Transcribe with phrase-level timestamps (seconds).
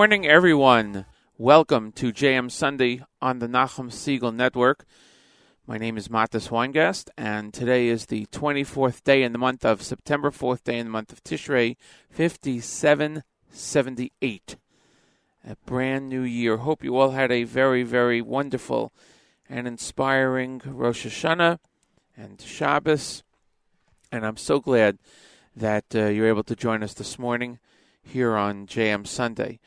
[0.00, 1.04] Morning, everyone.
[1.36, 4.86] Welcome to JM Sunday on the Nachum Siegel Network.
[5.66, 9.82] My name is Matis Weingast, and today is the 24th day in the month of
[9.82, 11.76] September, 4th day in the month of Tishrei,
[12.08, 14.56] 5778.
[15.46, 16.56] A brand new year.
[16.56, 18.94] Hope you all had a very, very wonderful
[19.50, 21.58] and inspiring Rosh Hashanah
[22.16, 23.22] and Shabbos.
[24.10, 24.96] And I'm so glad
[25.54, 27.58] that uh, you're able to join us this morning
[28.02, 29.60] here on JM Sunday.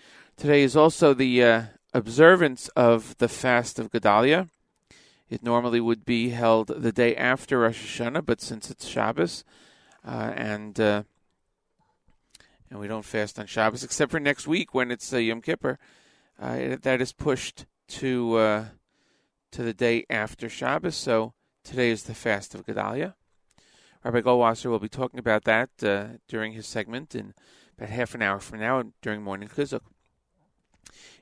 [0.44, 1.62] Today is also the uh,
[1.94, 4.50] observance of the fast of Gedalia.
[5.30, 9.46] It normally would be held the day after Rosh Hashanah, but since it's Shabbos,
[10.06, 11.04] uh, and uh,
[12.70, 15.80] and we don't fast on Shabbos except for next week when it's uh, Yom Kippur,
[16.38, 17.66] uh, that is pushed
[18.00, 18.66] to uh,
[19.52, 20.98] to the day after Shabbos.
[20.98, 21.32] So
[21.64, 23.14] today is the fast of Gedalia.
[24.04, 25.70] Rabbi Goldwasser will be talking about that
[26.28, 27.34] during his segment in
[27.78, 29.84] about half an hour from now during morning chizuk.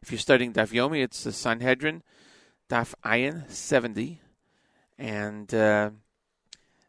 [0.02, 2.04] If you're studying Daf Yomi, it's the Sanhedrin,
[2.70, 4.20] Daf Ayin 70,
[4.98, 5.92] and uh,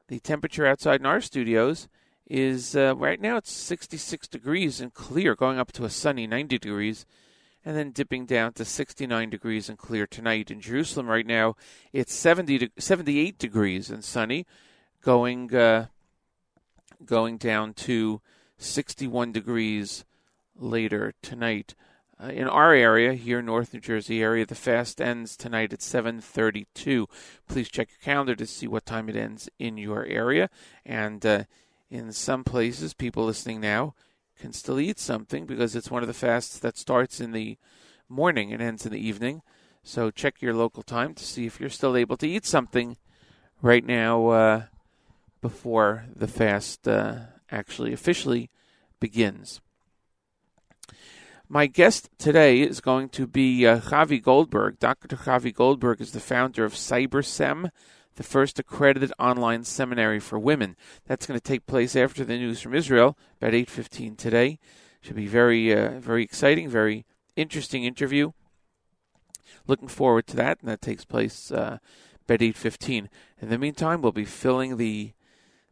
[0.09, 1.89] the temperature outside in our studios
[2.27, 6.59] is uh, right now it's 66 degrees and clear, going up to a sunny 90
[6.59, 7.05] degrees,
[7.65, 10.51] and then dipping down to 69 degrees and clear tonight.
[10.51, 11.57] In Jerusalem right now,
[11.93, 14.47] it's 70 to 78 degrees and sunny,
[15.03, 15.87] going uh,
[17.05, 18.21] going down to
[18.59, 20.05] 61 degrees
[20.57, 21.75] later tonight.
[22.23, 27.09] Uh, in our area here, North New Jersey area, the fast ends tonight at 7:32.
[27.49, 30.49] Please check your calendar to see what time it ends in your area.
[30.87, 31.45] And uh,
[31.91, 33.95] in some places, people listening now
[34.39, 37.59] can still eat something because it's one of the fasts that starts in the
[38.09, 39.43] morning and ends in the evening.
[39.83, 42.99] So check your local time to see if you're still able to eat something
[43.63, 44.63] right now uh,
[45.41, 47.17] before the fast uh,
[47.51, 48.49] actually officially
[49.01, 49.61] begins.
[51.53, 54.79] My guest today is going to be uh, Javi Goldberg.
[54.79, 55.19] Dr.
[55.19, 57.71] Javi Goldberg is the founder of CyberSem,
[58.17, 60.77] the first accredited online seminary for women.
[61.07, 64.61] That's going to take place after the news from Israel, about 8.15 today.
[65.03, 67.05] Should be very, uh, very exciting, very
[67.37, 68.33] interesting interview.
[69.67, 71.77] Looking forward to that, and that takes place uh,
[72.25, 73.09] about 8.15.
[73.43, 75.13] In the meantime, we'll be filling the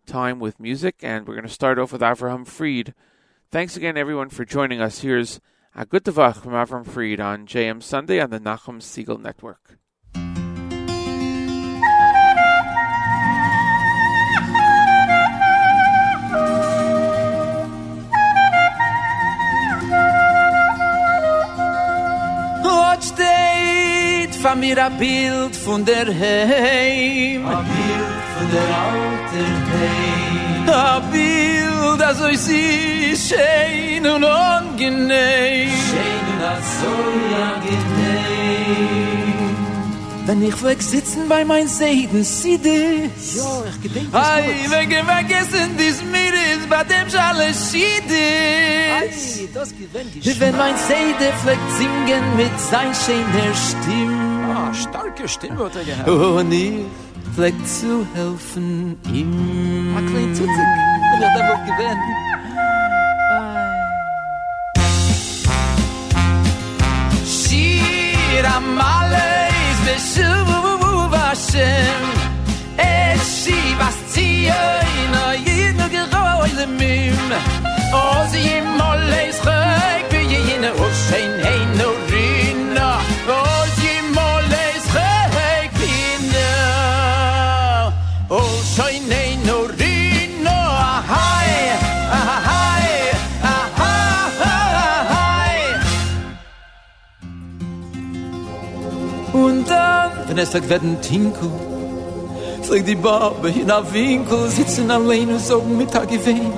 [0.04, 2.92] time with music, and we're going to start off with Avraham Fried.
[3.50, 4.98] Thanks again, everyone, for joining us.
[4.98, 5.40] Here's
[5.74, 9.78] a good Tavach from Avram Fried on JM Sunday on the Nachum Siegel Network.
[22.62, 27.46] Dort steht von mir ein Bild von der Heim.
[27.46, 30.68] Ein Bild von der alten Heim.
[30.68, 31.59] Ein Bild,
[31.98, 35.70] also ich sehe schön und angenehm.
[35.88, 36.92] Schön und so
[37.48, 38.10] angenehm.
[40.26, 43.34] Wenn ich weg sitzen bei mein Seiden, sieh dich.
[43.36, 49.40] Ja, ich gedenk Ei, weg, vergessen dies mir ist, bei dem Schale schied ist.
[49.40, 54.54] Ei, das gewinnt Wie wenn mein Seide fleckt singen mit sein schöner Stimme.
[54.54, 56.08] Ah, starke Stimme hat er gehabt.
[56.08, 56.84] Und ich
[57.34, 59.94] vielleicht zu helfen ihm.
[59.94, 60.48] Mal klein zutzig,
[61.12, 62.00] wenn er da wird gewinnen.
[67.26, 69.50] Shir amalei
[69.84, 70.50] beshuv
[71.30, 72.04] Hashem
[72.76, 77.30] Et shivas tziyoy no yidnu geroi lemim
[78.02, 81.49] Ozi yim olei schreik Vye yine ushein
[100.30, 101.50] wenn es sagt, werden Tinkel,
[102.62, 106.52] fliegt die Barbe in a Winkel, sitzen allein und sagen Mittag gewehen.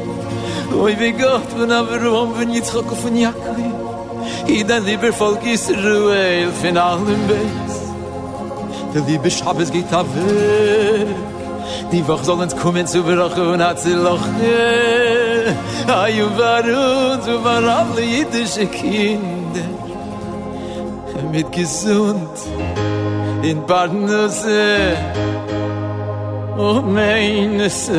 [0.79, 3.57] Oi, wie Gott, wenn aber rum, wenn Yitzchak auf von Jakob,
[4.47, 7.77] i dein lieber Volk Israel, von allem Beis.
[8.95, 11.07] Der liebe Schabes geht auf weg,
[11.91, 15.57] die Woche soll uns kommen zu Brache und hat sie loche.
[15.87, 19.83] Ayu war uns, und war alle jüdische Kinder.
[21.33, 22.29] mit gesund
[23.43, 24.97] in Barnese eh,
[26.57, 27.99] O oh, meine Seele.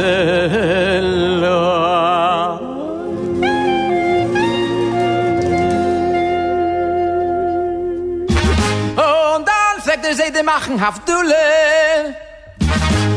[8.96, 11.36] Und dann fragt er sie die Machen Haftule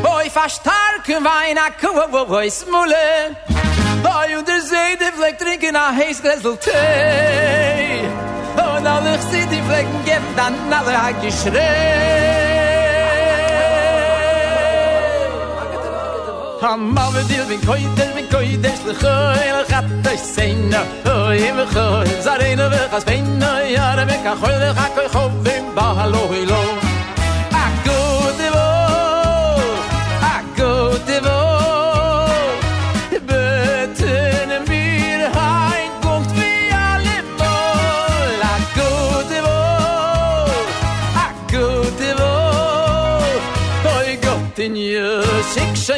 [0.03, 3.37] Boi verstarken wein a kuwa wo wo is mule
[4.03, 8.09] Boi und er sie die er Fleck trinken a heiß Gräsel Tee.
[8.77, 12.67] Und alle ich sie die Flecken geben, dann alle hat geschreit.
[16.63, 20.81] Hamal mit dir bin koi del bin koi des le khoi le khat des sena
[21.05, 25.09] oi im wir zarene we khas ben no yar ben ka khoi le khak khoi
[25.15, 26.76] khov bim ba lo lo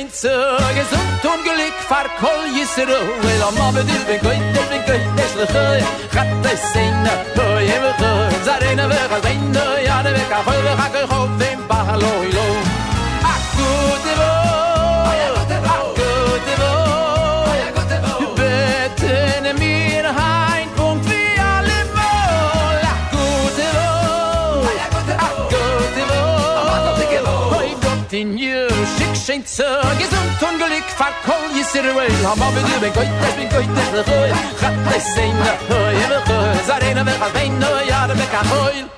[0.09, 5.19] Gänze gesund und glück vor Kolisero weil am Abend ich bin gut ich bin gut
[5.19, 5.85] das lech
[6.17, 7.95] hat das sein da ich will
[8.43, 10.78] sagen wir gehen da er ja wir gehen da
[31.69, 34.75] sit away I'm off with you Been good, that's been good That's been good Got
[34.89, 36.57] this ve a hoy Ever good
[37.61, 38.98] no yard I've been hoy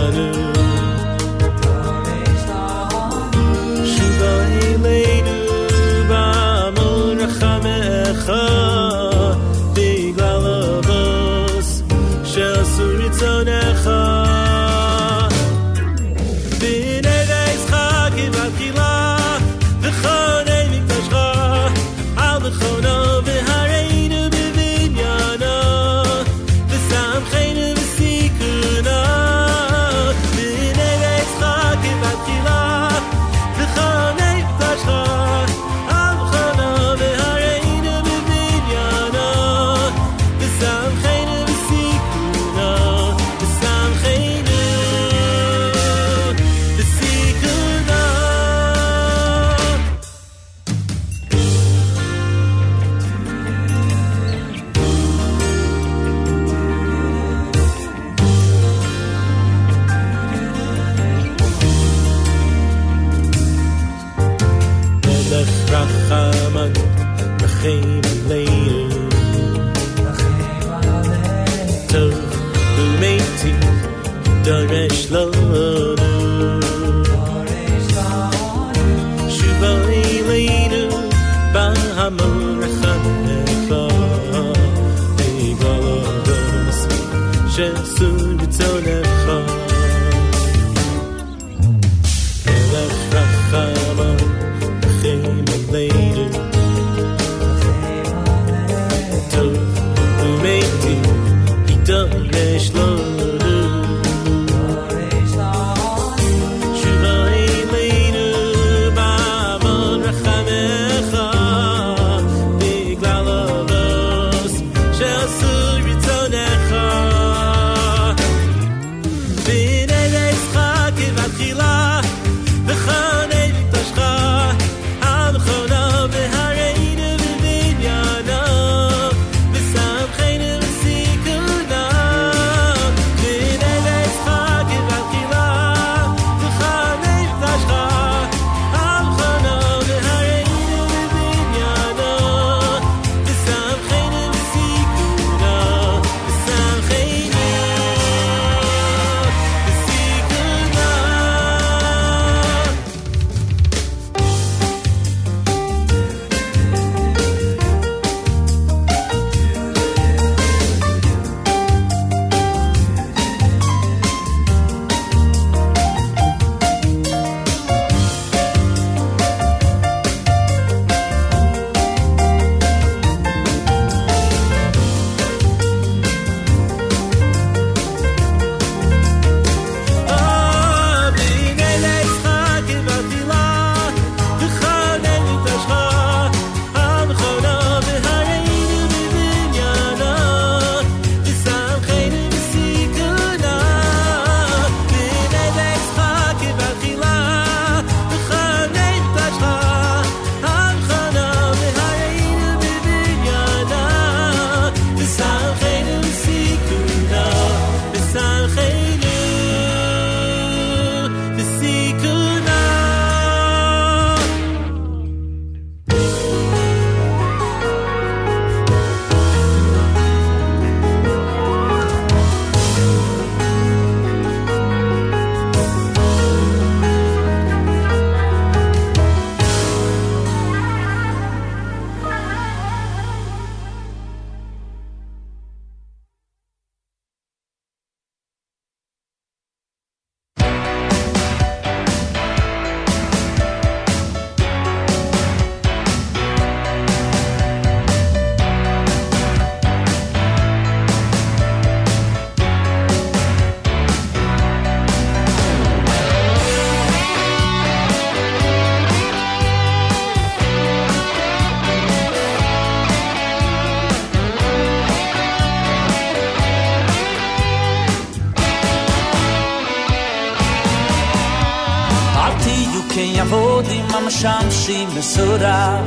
[274.71, 275.83] zime surrar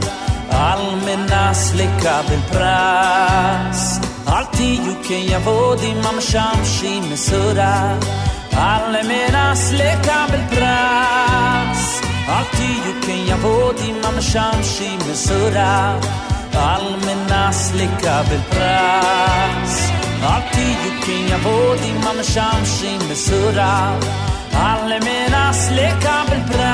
[0.71, 4.01] Almena slika din prast
[4.37, 7.75] Alti juke javod imam shamshi mesura
[8.73, 12.03] Almena slika bil prast
[12.37, 15.73] Alti juke javod imam shamshi mesura
[16.73, 19.83] Almena slika bil prast
[20.35, 23.73] Alti juke javod imam shamshi mesura
[24.71, 26.74] Almena slika bil prast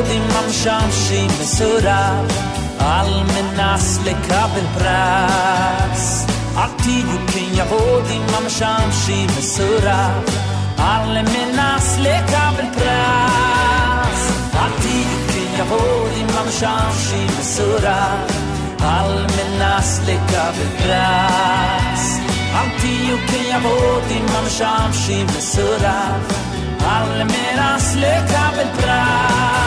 [0.00, 2.32] יהודים ממשים מסורב
[2.78, 7.06] על מנס לקבל פרס עתיד
[7.36, 10.24] יהודים ממשים מסורב
[10.78, 15.06] על מנס לקבל פרס עתיד
[15.56, 18.30] יהודים ממשים מסורב
[18.82, 22.18] על מנס לקבל פרס
[22.54, 26.46] עתיד יהודים ממשים מסורב
[26.86, 29.59] al menas le cabe el pras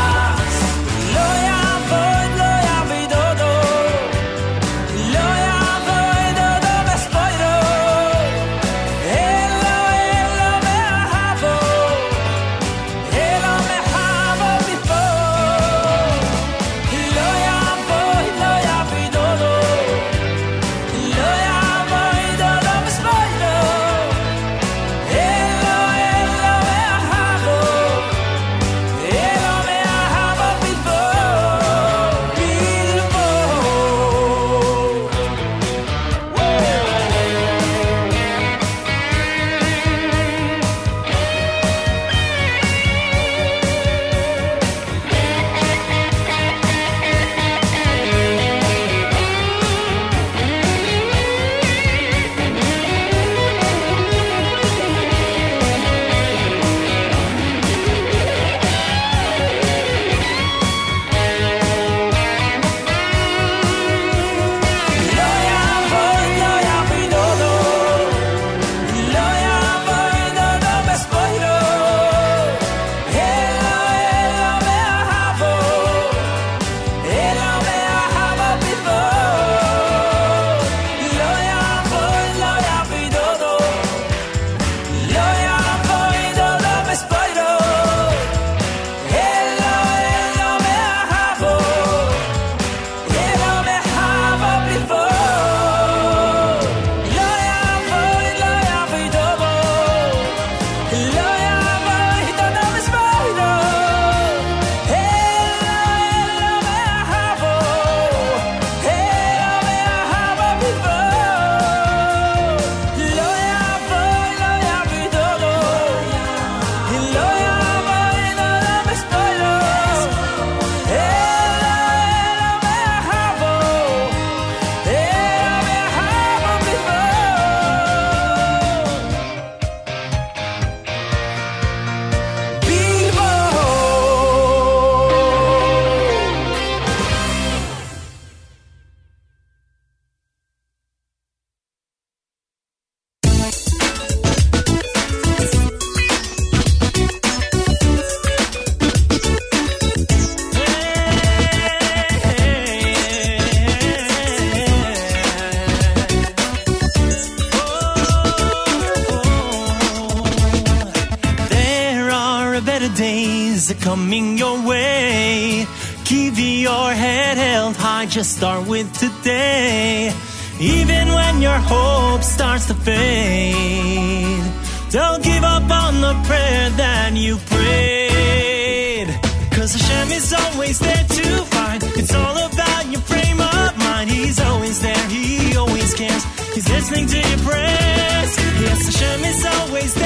[163.84, 165.66] coming your way.
[166.06, 170.10] Keep your head held high, just start with today.
[170.58, 174.42] Even when your hope starts to fade,
[174.90, 179.08] don't give up on the prayer that you prayed.
[179.52, 181.82] Cause Hashem is always there to find.
[182.00, 184.08] It's all about your frame of mind.
[184.08, 186.24] He's always there, He always cares.
[186.54, 188.30] He's listening to your prayers.
[188.64, 190.03] Yes, Hashem is always there,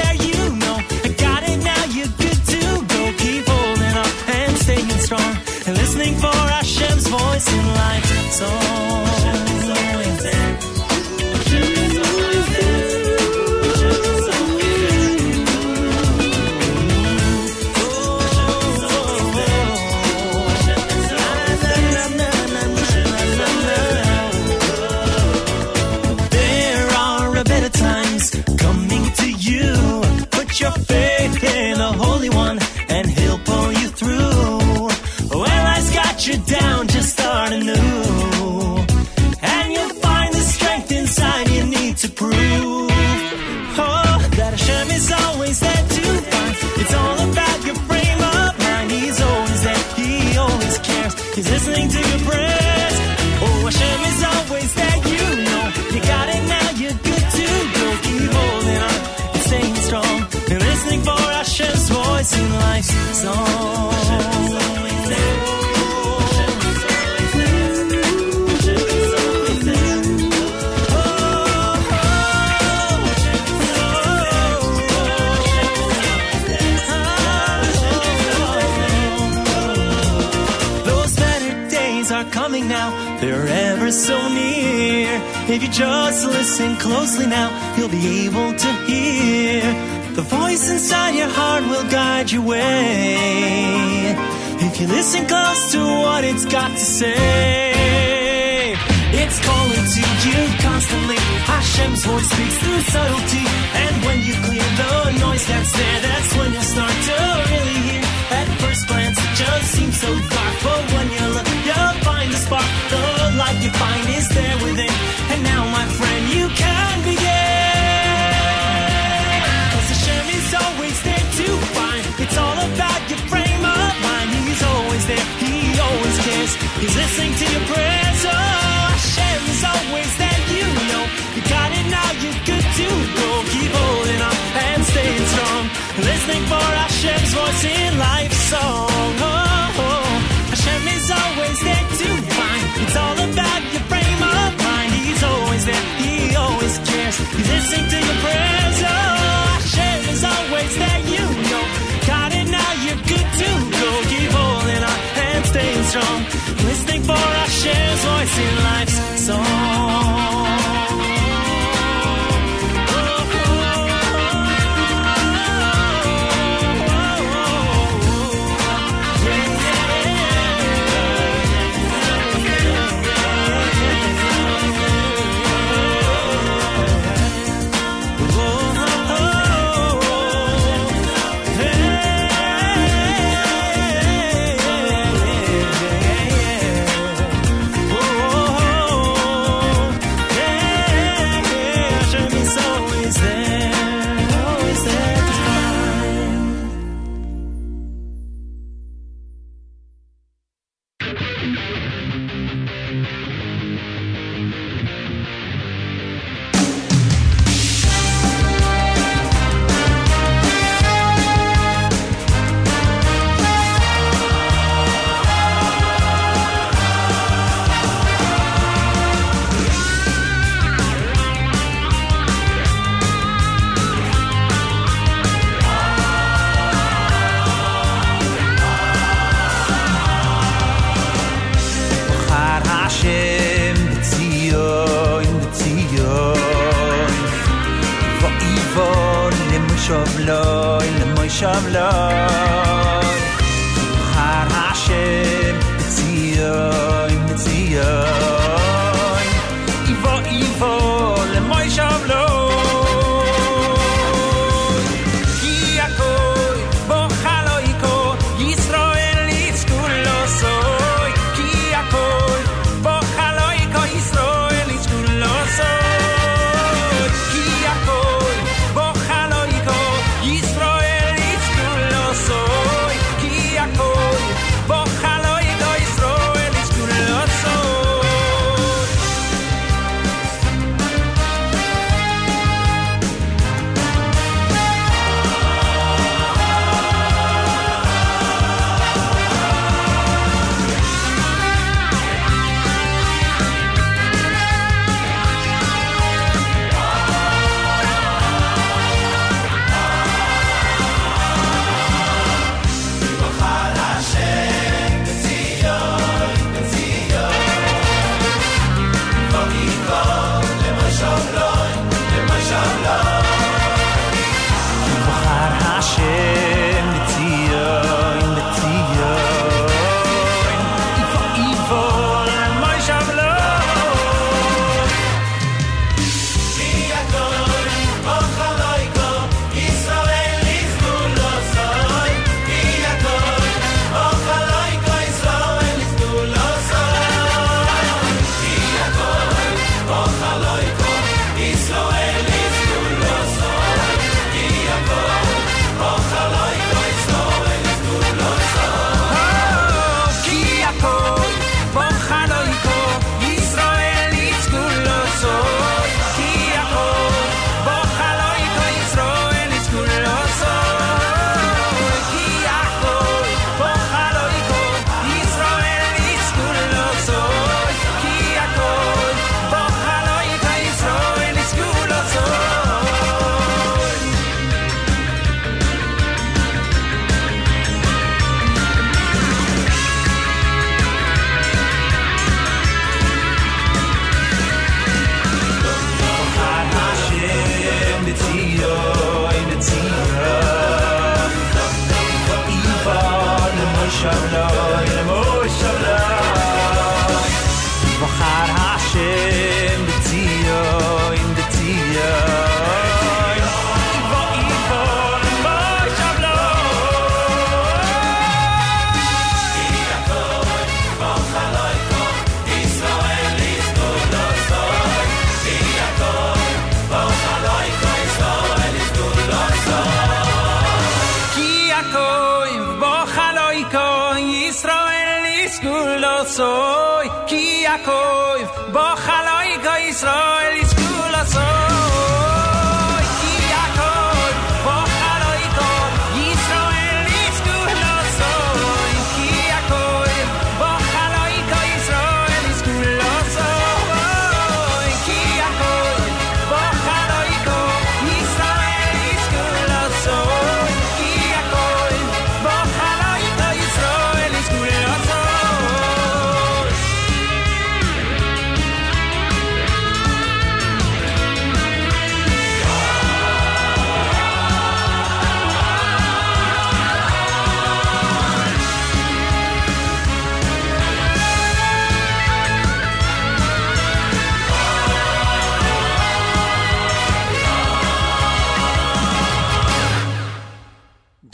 [241.39, 242.48] le'moshav loy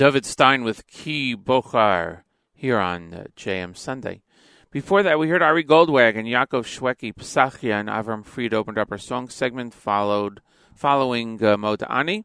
[0.05, 2.21] David Stein with Ki Bochar
[2.53, 4.21] here on uh, JM Sunday.
[4.69, 8.91] Before that, we heard Ari Goldwag and Yaakov Shweki, Pesachia, and Avram Fried opened up
[8.91, 10.41] our song segment, followed
[10.75, 12.23] following uh, Moda Ani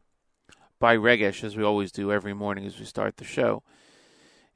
[0.77, 3.63] by Regesh, as we always do every morning as we start the show.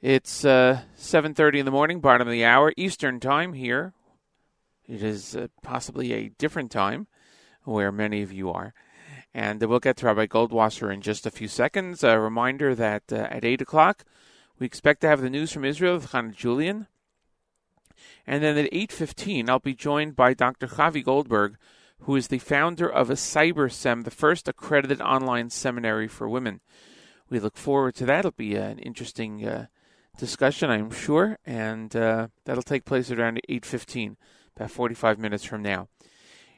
[0.04, 3.94] It's uh, 7.30 in the morning, bottom of the hour, Eastern Time here.
[4.88, 7.08] It is uh, possibly a different time
[7.64, 8.76] where many of you are.
[9.36, 12.06] And we'll get to Rabbi Goldwasser in just a few seconds.
[12.06, 14.06] A reminder that uh, at 8 o'clock,
[14.58, 16.88] we expect to have the news from Israel with Hannah Julian.
[18.26, 20.68] And then at 8.15, I'll be joined by Dr.
[20.68, 21.58] Chavi Goldberg,
[22.04, 26.62] who is the founder of a CyberSem, the first accredited online seminary for women.
[27.30, 28.20] We look forward to that.
[28.20, 29.66] It'll be an interesting uh,
[30.18, 34.16] discussion, I'm sure, and uh, that'll take place around 8.15,
[34.56, 35.90] about 45 minutes from now.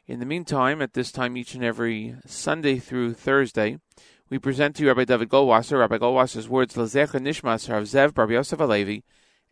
[0.08, 3.78] In the meantime, at this time each and every Sunday through Thursday,
[4.30, 8.32] we present to you Rabbi David Goldwasser, Rabbi Goldwasser's words, Lezecha Nishmas Rav Zev Bar
[8.32, 9.04] Yosef Alevi,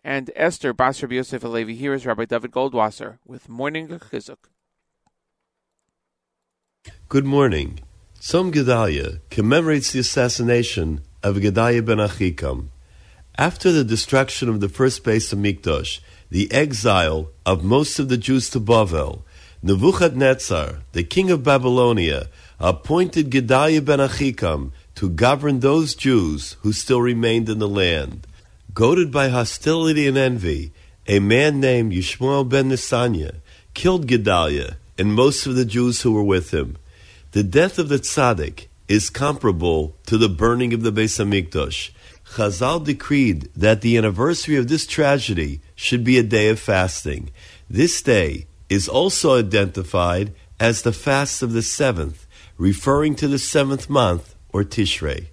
[0.02, 1.76] and Esther Bas Rabbi Yosef Alevi.
[1.76, 4.38] Here is Rabbi David Goldwasser with Morning Chizuk.
[7.10, 7.82] Good morning.
[8.22, 12.70] Tzom Gedalia commemorates the assassination of Gedaliah ben Achikam.
[13.38, 18.50] After the destruction of the first Beis Hamikdash, the exile of most of the Jews
[18.52, 19.24] to Bavel,
[19.64, 27.02] Nebuchadnezzar, the king of Babylonia, appointed Gedaliah ben Achikam to govern those Jews who still
[27.02, 28.28] remained in the land.
[28.74, 30.72] Goaded by hostility and envy,
[31.08, 33.36] a man named Yishmael ben Nisanya
[33.74, 36.78] killed Gedaliah and most of the Jews who were with him.
[37.32, 41.92] The death of the tzaddik is comparable to the burning of the Beis Hamikdash.
[42.34, 47.30] Chazal decreed that the anniversary of this tragedy should be a day of fasting.
[47.70, 53.90] This day is also identified as the fast of the seventh, referring to the seventh
[53.90, 55.28] month or Tishrei.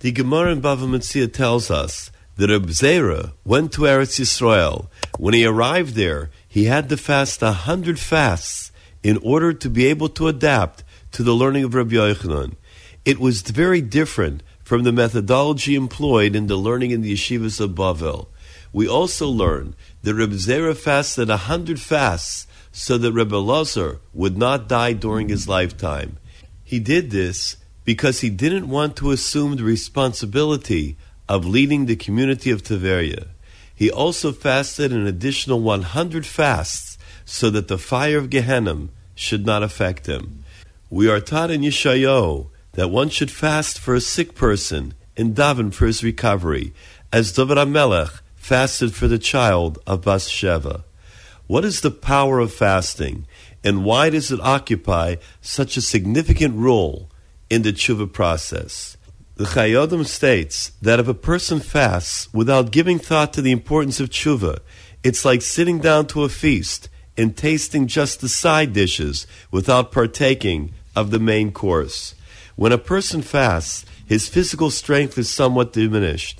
[0.00, 4.88] The Gemara in Bava Metzia tells us that Reb Zera went to Eretz Yisrael.
[5.18, 9.86] When he arrived there, he had to fast a hundred fasts in order to be
[9.86, 12.56] able to adapt to the learning of Rabbi Yochanan.
[13.04, 17.72] It was very different from the methodology employed in the learning in the yeshivas of
[17.72, 18.28] Bavel.
[18.72, 24.36] We also learn that Reb Zera fasted a hundred fasts so that Rebbe Lazar would
[24.36, 26.18] not die during his lifetime.
[26.64, 30.96] He did this because he didn't want to assume the responsibility
[31.28, 33.28] of leading the community of Tiberia.
[33.74, 39.62] He also fasted an additional 100 fasts so that the fire of Gehenna should not
[39.62, 40.44] affect him.
[40.90, 45.72] We are taught in Yeshayahu that one should fast for a sick person and daven
[45.72, 46.72] for his recovery,
[47.12, 50.84] as David HaMelech fasted for the child of Bathsheba.
[51.50, 53.26] What is the power of fasting,
[53.64, 57.10] and why does it occupy such a significant role
[57.50, 58.96] in the tshuva process?
[59.34, 63.98] The Chayei Adam states that if a person fasts without giving thought to the importance
[63.98, 64.60] of tshuva,
[65.02, 70.72] it's like sitting down to a feast and tasting just the side dishes without partaking
[70.94, 72.14] of the main course.
[72.54, 76.39] When a person fasts, his physical strength is somewhat diminished.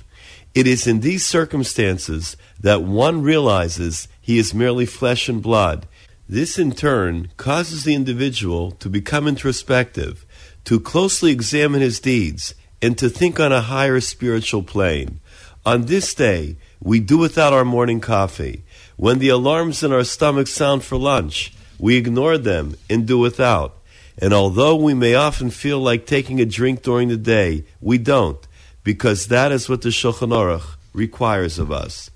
[0.54, 5.86] It is in these circumstances that one realizes he is merely flesh and blood.
[6.28, 10.26] This in turn causes the individual to become introspective,
[10.64, 15.20] to closely examine his deeds, and to think on a higher spiritual plane.
[15.64, 18.64] On this day, we do without our morning coffee.
[18.96, 23.76] When the alarms in our stomachs sound for lunch, we ignore them and do without.
[24.18, 28.46] And although we may often feel like taking a drink during the day, we don't,
[28.84, 32.10] because that is what the Shulchan Aruch requires of us.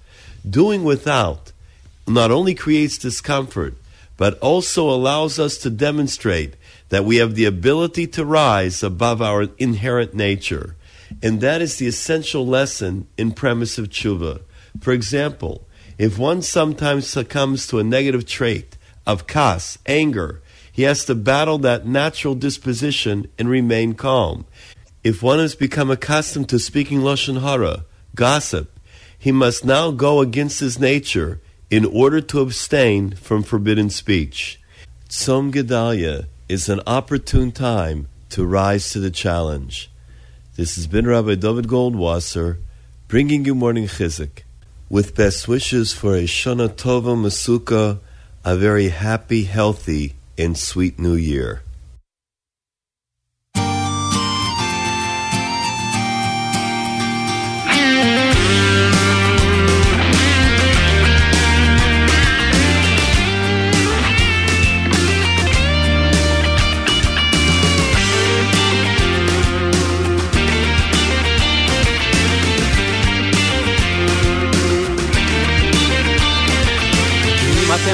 [0.48, 1.52] Doing without
[2.06, 3.74] not only creates discomfort,
[4.16, 6.54] but also allows us to demonstrate
[6.90, 10.76] that we have the ability to rise above our inherent nature.
[11.22, 14.42] And that is the essential lesson in premise of tshuva.
[14.80, 15.66] For example,
[15.98, 21.58] if one sometimes succumbs to a negative trait of kas, anger, he has to battle
[21.58, 24.44] that natural disposition and remain calm.
[25.04, 27.84] If one has become accustomed to speaking lashon hara,
[28.14, 28.80] gossip,
[29.18, 34.62] he must now go against his nature in order to abstain from forbidden speech.
[35.10, 39.90] Tzom Gedalia is an opportune time to rise to the challenge.
[40.56, 42.56] This has been Rabbi David Goldwasser
[43.06, 44.42] bringing you morning chizuk
[44.88, 48.00] with best wishes for a Shana Tova Masuka,
[48.42, 51.62] a very happy, healthy, and sweet new year.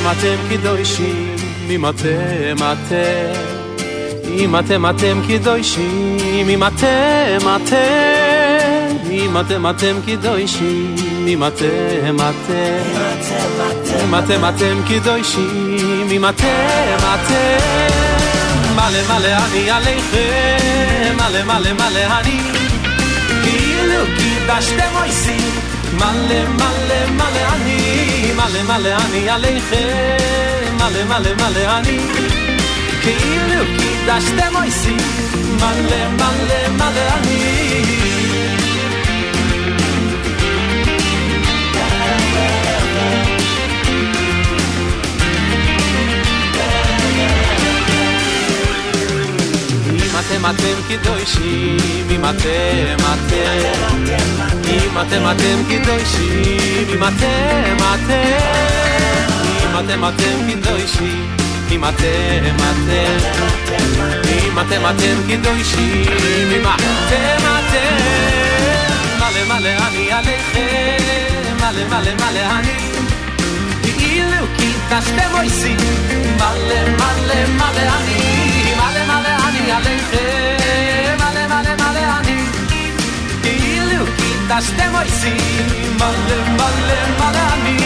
[0.09, 1.35] אתם אתם קדושים,
[1.69, 3.41] אם אתם אתם,
[4.27, 6.17] אם אתם אתם קדושים,
[6.49, 10.95] אם אתם אתם, אם אתם אתם קדושים,
[11.27, 12.83] אם אתם אתם,
[14.03, 17.95] אם אתם אתם קדושים, אם אתם אתם,
[18.75, 22.39] מלא מלא אני עליכם, מלא מלא מלא אני,
[23.43, 25.51] כאילו קידשתם עושים,
[25.93, 31.99] מלא מלא מלא אני, מלא מלא אני עליכם, מלא מלא מלא אני,
[33.01, 34.97] כאילו קידשתם עושים,
[35.57, 37.98] מלא מלא מלא אני.
[50.40, 51.76] אתם אתם קדושים,
[52.10, 53.84] אם אתם אתם,
[54.68, 59.30] אם אתם אתם קדושים, אם אתם אתם,
[59.64, 61.36] אם אתם אתם קדושים,
[61.70, 63.18] אם אתם אתם,
[64.28, 66.04] אם אתם אתם קדושים,
[66.52, 67.96] אם אתם אתם,
[69.18, 70.96] מלא מלא אני עליכם,
[71.56, 72.78] מלא מלא מלא אני,
[73.82, 75.76] כאילו קידשתם עושים,
[76.36, 78.99] מלא מלא מלא אני, מלא
[79.59, 82.39] אני עליכם, מלא מלא מלא אני,
[83.43, 87.77] כאילו קידשתם עושים, מלא מלא מלא אני,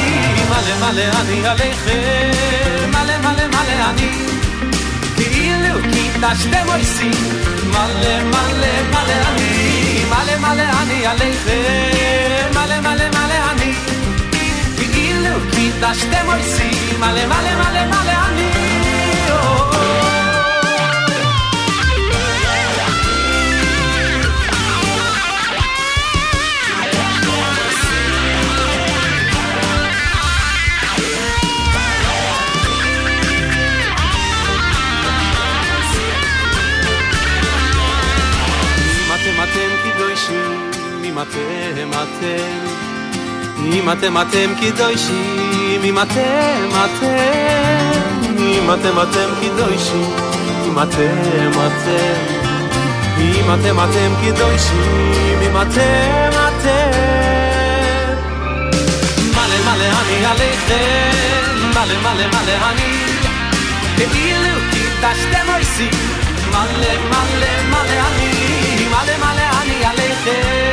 [0.49, 4.11] מלא מלא אני עליכם, מלא מלא מלא אני,
[5.15, 7.11] כאילו קידשתם עושים,
[7.69, 13.73] מלא מלא מלא אני, מלא מלא אני עליכם, מלא מלא מלא אני,
[14.77, 18.72] כאילו קידשתם עושים, מלא מלא מלא מלא אני,
[42.23, 42.79] אתם אתם,
[43.65, 50.13] אם אתם אתם קדושים, אם אתם אתם, אם אתם אתם קדושים,
[50.65, 52.19] אם אתם אתם,
[53.17, 57.19] אם אתם אתם קדושים, אם אתם אתם.
[59.33, 62.93] מלא מלא אני עליכם, מלא מלא מלא אני,
[63.95, 65.91] כאילו קידשתם עושים,
[66.49, 70.72] מלא מלא מלא אני, מלא מלא אני עליכם,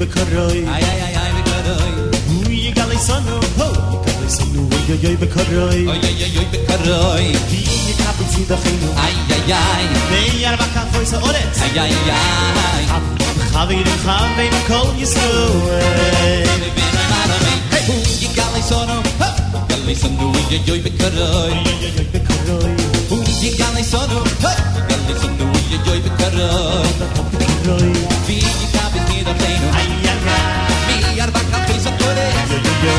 [0.00, 1.30] bekaroi ay ay ay ay
[2.64, 3.68] ye gali sonu ho
[4.06, 4.62] gali sonu
[8.32, 11.94] zu da khinu ay ay ay ne yar ba ka foi so ore ay ay
[12.16, 12.84] ay
[13.52, 15.30] khavir khavir kol yisro
[15.68, 16.44] hey
[17.86, 19.30] hu ye gali sonu ho
[19.70, 22.74] gali sonu yo yo bekaroi yo yo bekaroi
[23.08, 24.52] hu ye gali sonu ho
[24.90, 26.90] gali sonu yo yo bekaroi
[27.40, 27.92] bekaroi
[28.26, 28.65] vi
[32.86, 32.98] yo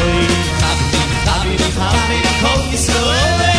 [0.61, 3.56] khavir khavir khavir kol yisro khavir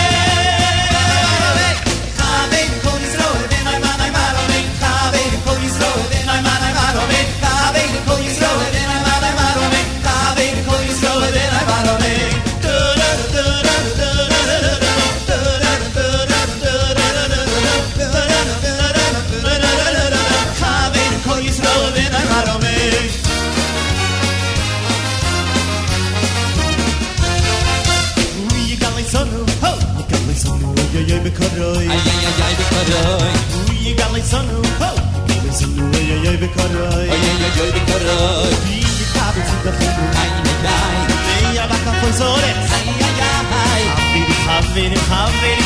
[31.59, 31.87] yo bekaroi.
[31.95, 34.91] ay ay ay ay bekaroi Uy, gali sonu, ho,
[35.29, 37.09] gali sonu, yo yo bekaroi.
[37.15, 38.79] oy oy oy oy bekaroi Vi
[39.15, 42.51] kabe zu da khinu, ay ay ay ne ya baka foi sore.
[42.77, 43.85] ay ay ay
[44.49, 45.59] Havir, havir,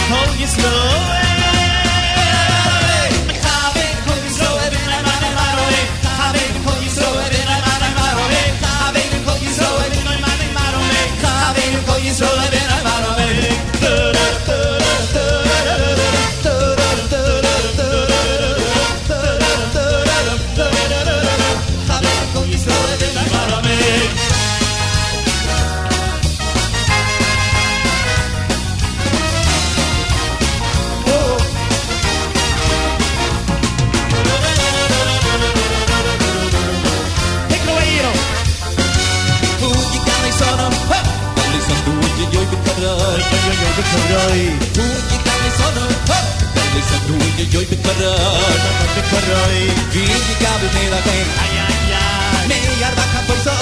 [48.03, 48.13] yo
[48.95, 49.63] bekaroi Bekaroi.
[49.93, 52.45] vi ye kapi me da khinu Ay, ay, ay.
[52.51, 53.62] me yar ba ka foi so ore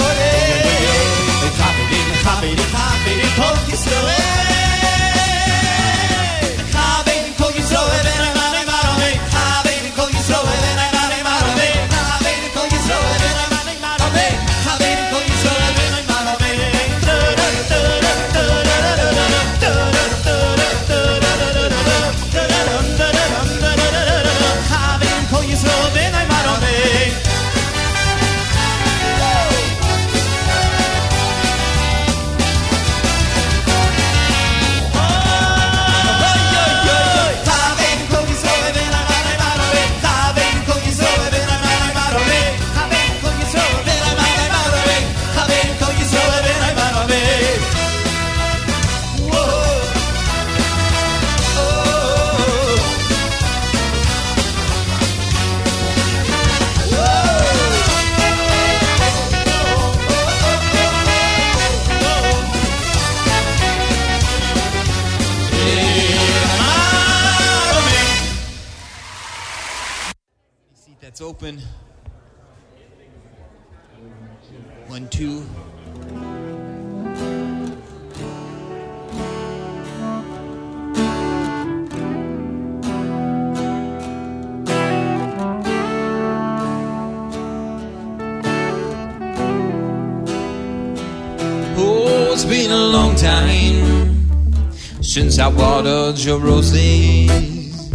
[96.11, 97.89] watered your roses.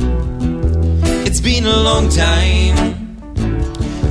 [1.27, 2.77] It's been a long time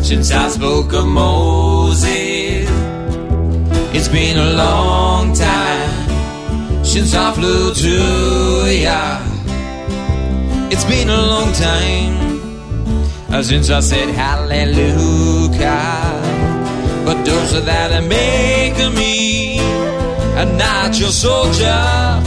[0.03, 2.69] since I spoke of Moses.
[3.95, 9.21] It's been a long time since I flew to ya.
[10.71, 12.13] It's been a long time
[13.33, 15.61] uh, since I said hallelujah.
[17.05, 19.59] But those that are making me
[20.37, 22.25] a not your soldier.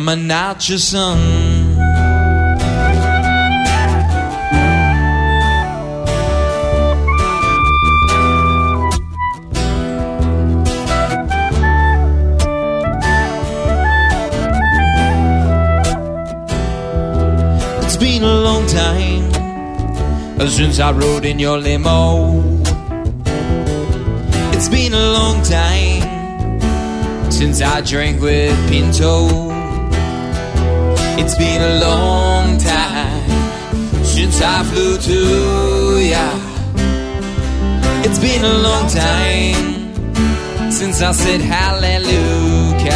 [0.00, 1.18] Am I not your son?
[17.84, 19.30] It's been a long time
[20.48, 22.40] since I rode in your limo.
[24.54, 26.00] It's been a long time
[27.30, 29.49] since I drank with Pinto.
[31.18, 33.30] It's been a long time
[34.04, 36.26] since I flew to ya.
[38.04, 42.90] It's been a long time since I said hallelujah.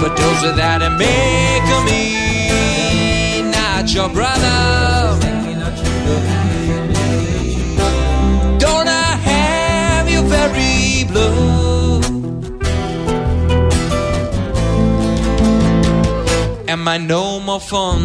[0.00, 5.18] But those are that make me not your brother.
[8.58, 11.49] Don't I have your very blood?
[16.80, 18.00] Am I no more fun?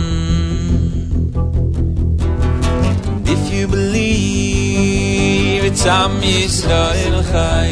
[3.25, 7.71] If you believe it's Am Yisrael Chai.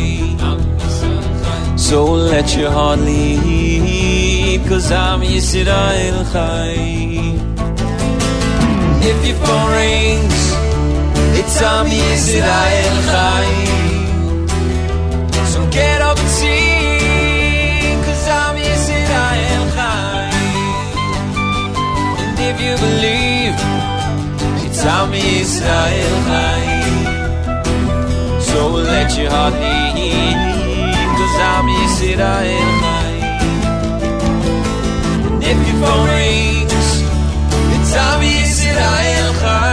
[1.76, 6.74] So let your heart lead Cause Am Yisrael Chai.
[9.10, 10.42] If your phone rings
[11.38, 13.48] It's Am Yisrael Chai.
[15.52, 16.03] So get
[22.54, 23.56] if you believe.
[24.66, 26.64] It's Am Yisrael Chai
[28.42, 30.38] So let your heart lead
[31.18, 33.06] Cause Am Yisrael Chai
[35.26, 36.90] And if your phone rings
[37.76, 39.73] It's Am Yisrael Chai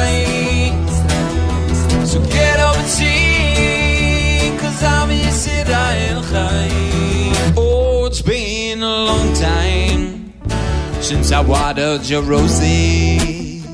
[11.31, 13.65] Since I watered your roses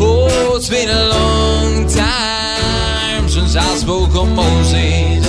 [0.00, 5.26] Oh, it's been a long time since I spoke of Moses.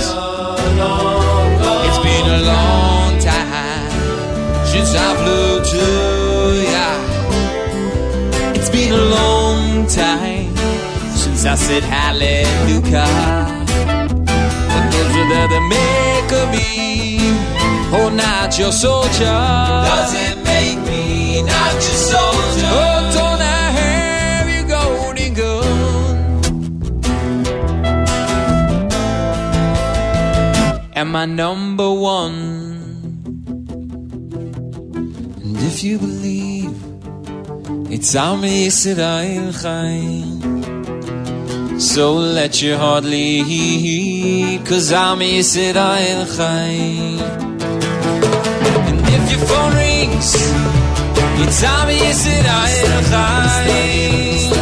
[1.86, 3.90] It's been a long time
[4.64, 5.84] since I flew to
[6.72, 6.88] ya.
[8.54, 10.56] It's been a long time
[11.14, 13.04] since I said hallelujah.
[14.24, 17.18] But are there that make of me,
[17.92, 19.36] oh, not your soldier.
[19.90, 22.94] Does it make me Oh,
[31.16, 32.34] I number one?
[35.42, 36.74] And if you believe
[37.90, 40.40] it's Am Yisrael Chaim
[41.80, 47.20] So let your heart lead Cause Am Yisrael Chaim
[48.88, 51.03] And if your phone rings
[51.42, 54.52] It's Am Yisrael Chaim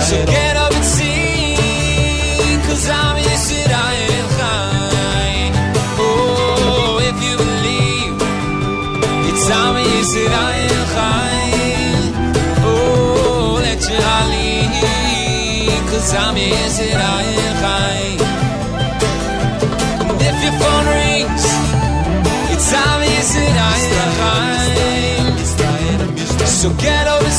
[0.00, 5.52] So get up and sing Cause Am Yisrael Chaim
[5.98, 8.16] Oh, if you believe
[9.28, 12.12] It's Am Yisrael Chaim
[12.64, 18.20] Oh, let your heart lead Cause Am Yisrael Chaim
[20.10, 21.44] And if your phone rings
[22.52, 24.93] It's I'm Yisrael Chaim
[26.64, 27.30] So get over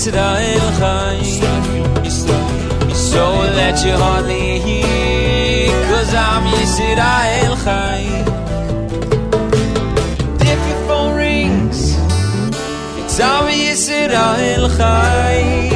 [0.00, 2.04] Yisrael Chaim.
[2.94, 3.24] So
[3.58, 4.62] let your heart lead
[5.90, 8.24] Cause Am Yisrael Chaim.
[10.40, 11.98] If your phone rings.
[12.96, 15.69] It's Am Yisrael Chaim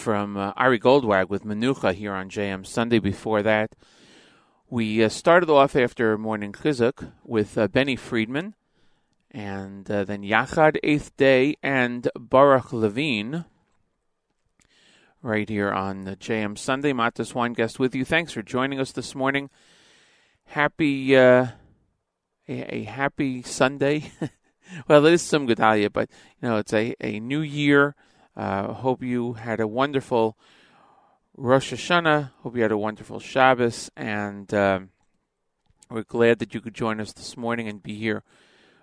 [0.00, 2.98] from uh, Ari Goldwag with Menucha here on JM Sunday.
[2.98, 3.76] Before that,
[4.70, 8.54] we uh, started off after morning chizuk with uh, Benny Friedman,
[9.30, 13.44] and uh, then Yachad Eighth Day and Baruch Levine.
[15.20, 18.06] Right here on JM Sunday, Matis Weingast with you.
[18.06, 19.50] Thanks for joining us this morning.
[20.46, 21.48] Happy, uh,
[22.48, 24.12] a, a happy Sunday.
[24.88, 26.08] well, it is Tzum Gedalia, but
[26.40, 27.94] you know it's a, a new year.
[28.36, 30.36] Uh, hope you had a wonderful
[31.36, 32.30] Rosh Hashanah.
[32.42, 34.80] Hope you had a wonderful Shabbos, and uh,
[35.90, 38.22] we're glad that you could join us this morning and be here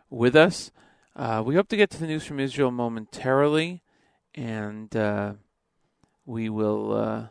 [0.10, 0.72] with us.
[1.16, 3.84] Uh, we hope to get to the news from Israel momentarily,
[4.36, 5.34] and uh,
[6.26, 7.28] we will uh,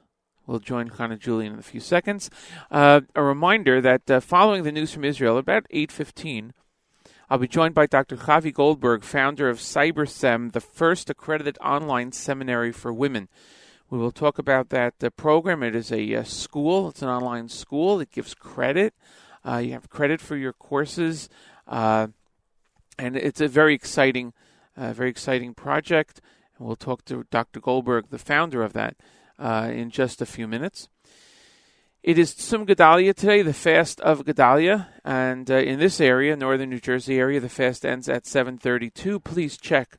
[0.46, 2.30] will join Hannah Julian in a few seconds.
[2.70, 6.52] Uh, a reminder that following the news from Israel, about eight fifteen.
[7.28, 8.16] I'll be joined by Dr.
[8.16, 13.28] Chavi Goldberg, founder of CyberSem, the first accredited online seminary for women.
[13.90, 15.64] We will talk about that uh, program.
[15.64, 17.98] It is a, uh, school, it's an online school.
[17.98, 18.94] It gives credit.
[19.44, 21.28] Uh, you have credit for your courses,
[21.66, 22.06] uh,
[22.96, 24.32] and it's a very exciting,
[24.76, 26.20] very exciting project.
[26.56, 27.58] And we'll talk to Dr.
[27.58, 28.94] Goldberg, the founder of that,
[29.40, 30.88] in just a few minutes.
[32.06, 36.70] It is Tzum Gedalia today, the fast of Gedalia, and uh, in this area, northern
[36.70, 39.24] New Jersey area, the fast ends at 7:32.
[39.24, 39.98] Please check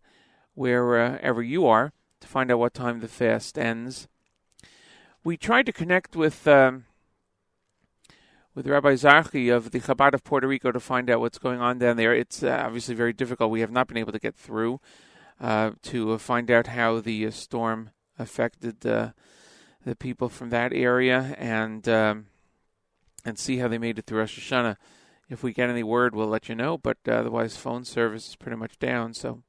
[0.53, 1.91] wherever you are
[2.21, 4.07] to find out what time the fast ends.
[5.25, 6.85] We tried to connect with um,
[8.55, 11.77] with Rabbi Zarchi of the Chabad of Puerto Rico to find out what's going on
[11.77, 12.15] down there.
[12.15, 13.51] It's uh, obviously very difficult.
[13.51, 14.79] We have not been able to get through
[15.41, 19.09] uh, to find out how the uh, storm affected uh,
[19.85, 22.27] the people from that area and um,
[23.25, 24.77] and see how they made it through Rosh Hashanah.
[25.29, 26.77] If we get any word, we'll let you know.
[26.77, 29.43] But uh, otherwise, phone service is pretty much down, so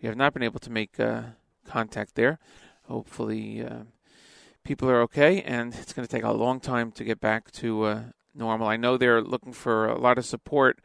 [0.00, 1.22] we have not been able to make uh,
[1.66, 2.38] contact there.
[2.84, 3.82] Hopefully, uh,
[4.64, 7.82] people are okay, and it's going to take a long time to get back to
[7.84, 8.02] uh,
[8.34, 8.68] normal.
[8.68, 10.80] I know they're looking for a lot of support.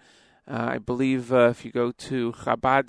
[0.46, 2.84] Uh, I believe if you go to chabadpr.com,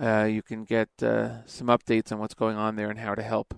[0.00, 3.22] uh, you can get uh, some updates on what's going on there and how to
[3.22, 3.54] help.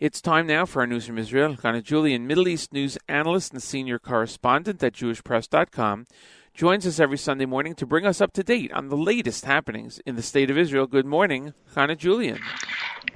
[0.00, 1.56] It's time now for our news from Israel.
[1.62, 6.06] Hannah Julian, Middle East news analyst and senior correspondent at JewishPress.com,
[6.52, 10.00] joins us every Sunday morning to bring us up to date on the latest happenings
[10.04, 10.88] in the state of Israel.
[10.88, 12.40] Good morning, Hannah Julian.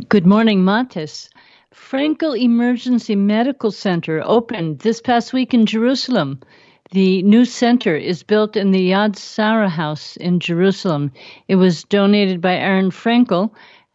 [0.08, 1.28] Good morning, Matis.
[1.74, 6.40] Frankel Emergency Medical Center opened this past week in Jerusalem.
[6.90, 11.12] The new center is built in the Yad Sarah House in Jerusalem.
[11.46, 13.50] It was donated by Aaron Frankel.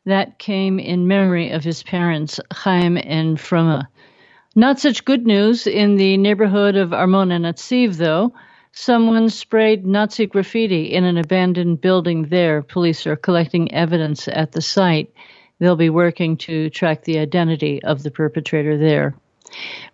[0.06, 3.88] That came in memory of his parents, Chaim and Froma.
[4.56, 8.32] Not such good news in the neighborhood of Armon HaNatziv, though.
[8.74, 12.62] Someone sprayed Nazi graffiti in an abandoned building there.
[12.62, 15.12] Police are collecting evidence at the site.
[15.58, 19.16] They'll be working to track the identity of the perpetrator there.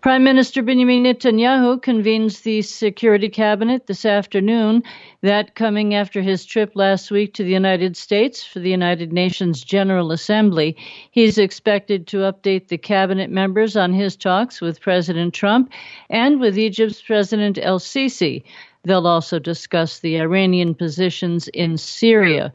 [0.02, 4.84] Prime Minister Benjamin Netanyahu convenes the Security Cabinet this afternoon,
[5.22, 9.62] that coming after his trip last week to the United States for the United Nations
[9.62, 10.78] General Assembly.
[11.12, 15.72] He's expected to update the cabinet members on his talks with President Trump
[16.10, 18.44] and with Egypt's President El Sisi.
[18.84, 22.54] They'll also discuss the Iranian positions in Syria.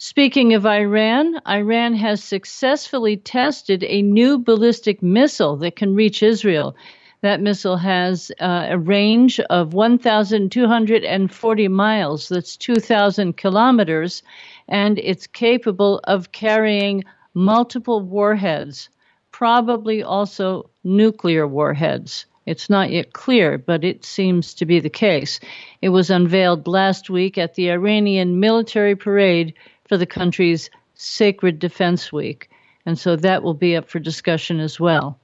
[0.00, 6.76] Speaking of Iran, Iran has successfully tested a new ballistic missile that can reach Israel.
[7.22, 14.22] That missile has uh, a range of 1,240 miles, that's 2,000 kilometers,
[14.68, 17.02] and it's capable of carrying
[17.34, 18.90] multiple warheads,
[19.32, 22.24] probably also nuclear warheads.
[22.46, 25.40] It's not yet clear, but it seems to be the case.
[25.82, 29.54] It was unveiled last week at the Iranian military parade
[29.88, 32.50] for the country's Sacred Defense Week,
[32.84, 35.18] and so that will be up for discussion as well.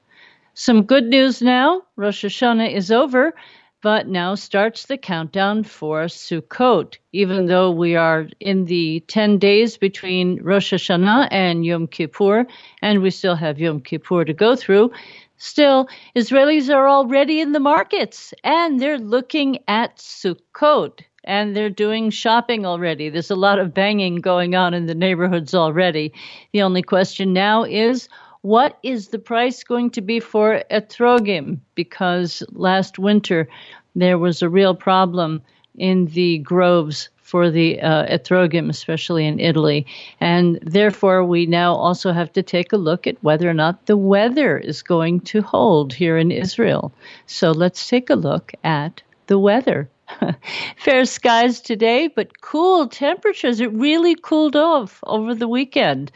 [0.55, 3.35] Some good news now Rosh Hashanah is over,
[3.83, 6.97] but now starts the countdown for Sukkot.
[7.13, 12.47] Even though we are in the 10 days between Rosh Hashanah and Yom Kippur,
[12.81, 14.93] and we still have Yom Kippur to go through,
[15.37, 22.11] still, Israelis are already in the markets and they're looking at Sukkot and they're doing
[22.11, 23.09] shopping already.
[23.09, 26.13] There's a lot of banging going on in the neighborhoods already.
[26.53, 28.09] The only question now is
[28.43, 31.59] what is the price going to be for etrogim?
[31.75, 33.49] Because last winter
[33.97, 35.41] there was a real problem
[35.77, 39.87] in the groves for the uh, etrogim, especially in Italy.
[40.21, 43.97] And therefore, we now also have to take a look at whether or not the
[43.97, 46.93] weather is going to hold here in Israel.
[47.27, 49.89] So let's take a look at the weather.
[50.77, 53.61] Fair skies today, but cool temperatures.
[53.61, 56.13] It really cooled off over the weekend.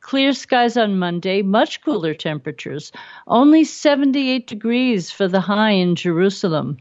[0.00, 2.92] Clear skies on Monday, much cooler temperatures.
[3.26, 6.78] Only 78 degrees for the high in Jerusalem.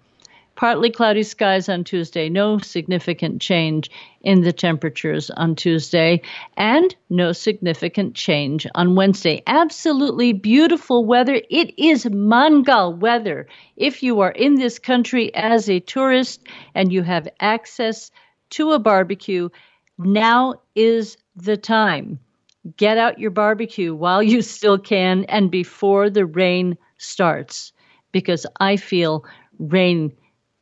[0.57, 3.91] Partly cloudy skies on Tuesday, no significant change
[4.21, 6.19] in the temperatures on Tuesday,
[6.57, 9.43] and no significant change on Wednesday.
[9.45, 11.39] Absolutely beautiful weather.
[11.51, 13.45] It is mangal weather.
[13.75, 16.41] If you are in this country as a tourist
[16.73, 18.09] and you have access
[18.49, 19.49] to a barbecue,
[19.99, 22.19] now is the time.
[22.77, 27.73] Get out your barbecue while you still can and before the rain starts,
[28.11, 29.23] because I feel
[29.59, 30.11] rain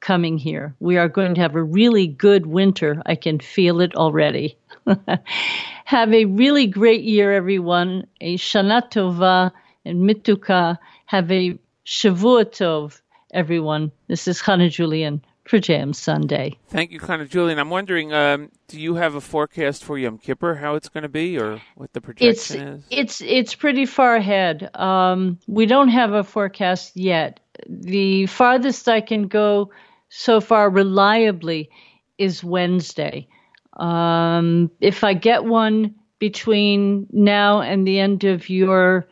[0.06, 0.76] coming here.
[0.80, 3.02] We are going to have a really good winter.
[3.08, 4.56] I can feel it already.
[5.86, 8.06] have a really great year, everyone.
[8.22, 9.52] A Shana Tova
[9.84, 10.78] and Mituka.
[11.08, 13.02] Have a Shavua Tov,
[13.34, 13.92] everyone.
[14.08, 16.56] This is Hannah Julian for JM Sunday.
[16.70, 17.58] Thank you, Hannah Julian.
[17.58, 21.10] I'm wondering, um, do you have a forecast for Yom Kippur, how it's going to
[21.10, 22.84] be, or what the projection it's, is?
[22.92, 24.70] It's it's pretty far ahead.
[24.76, 27.40] Um, we don't have a forecast yet.
[27.68, 29.72] The farthest I can go
[30.18, 31.70] so far reliably
[32.18, 33.28] is Wednesday.
[33.74, 39.08] Um, if I get one between now and the end of your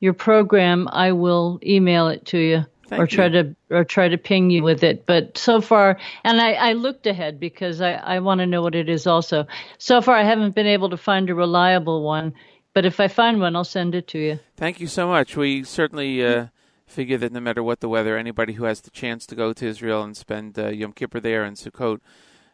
[0.00, 3.30] your program, I will email it to you Thank or try you.
[3.32, 5.04] to or try to ping you with it.
[5.04, 8.74] But so far, and I, I looked ahead because I, I want to know what
[8.74, 9.46] it is also.
[9.76, 12.32] So far, I haven't been able to find a reliable one.
[12.72, 14.38] But if I find one, I'll send it to you.
[14.56, 15.36] Thank you so much.
[15.36, 16.46] We certainly uh,
[16.86, 19.66] figure that no matter what the weather, anybody who has the chance to go to
[19.66, 22.00] Israel and spend uh, Yom Kippur there and Sukkot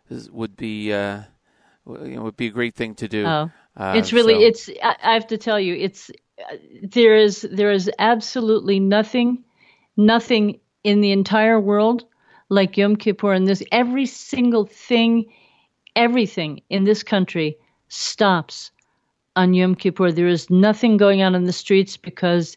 [0.08, 1.22] is, would be uh,
[1.86, 3.26] w- you know, would be a great thing to do.
[3.26, 4.68] Oh, Uh, it's really so- it's.
[4.82, 6.10] I, I have to tell you, it's
[6.50, 9.44] uh, there is there is absolutely nothing,
[9.96, 12.04] nothing in the entire world
[12.48, 13.32] like Yom Kippur.
[13.32, 15.26] And this every single thing,
[15.96, 17.56] everything in this country
[17.88, 18.70] stops
[19.36, 20.12] on Yom Kippur.
[20.12, 22.56] There is nothing going on in the streets because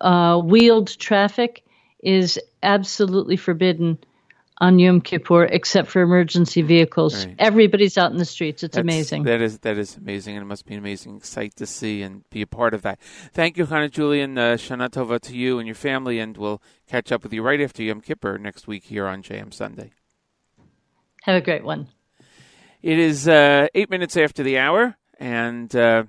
[0.00, 1.64] uh, wheeled traffic
[2.02, 3.98] is absolutely forbidden
[4.60, 7.24] on Yom Kippur except for emergency vehicles.
[7.24, 7.34] Right.
[7.38, 8.62] Everybody's out in the streets.
[8.62, 9.22] It's That's- amazing.
[9.24, 12.28] That is that is amazing, and it must be an amazing sight to see and
[12.30, 13.00] be a part of that.
[13.32, 14.36] Thank you, Hannah Julian.
[14.36, 17.60] Uh, Shana Tova to you and your family, and we'll catch up with you right
[17.60, 19.92] after Yom Kippur next week here on JM Sunday.
[21.22, 21.88] Have a great one.
[22.82, 26.04] It is uh, eight minutes after the hour, and uh,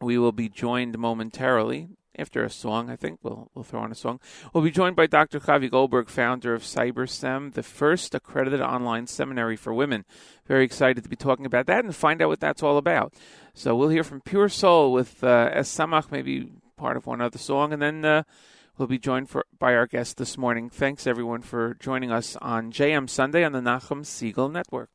[0.00, 1.88] we will be joined momentarily
[2.18, 2.90] after a song.
[2.90, 4.20] I think we'll we'll throw on a song.
[4.52, 5.40] We'll be joined by Dr.
[5.40, 10.04] Chavi Goldberg, founder of CyberSem, the first accredited online seminary for women.
[10.46, 13.14] Very excited to be talking about that and find out what that's all about.
[13.54, 17.38] So we'll hear from Pure Soul with uh, Es Samach, maybe part of one other
[17.38, 18.04] song, and then.
[18.04, 18.22] Uh,
[18.76, 20.68] We'll be joined for, by our guest this morning.
[20.68, 24.90] Thanks everyone for joining us on JM Sunday on the Nachum Segal Network.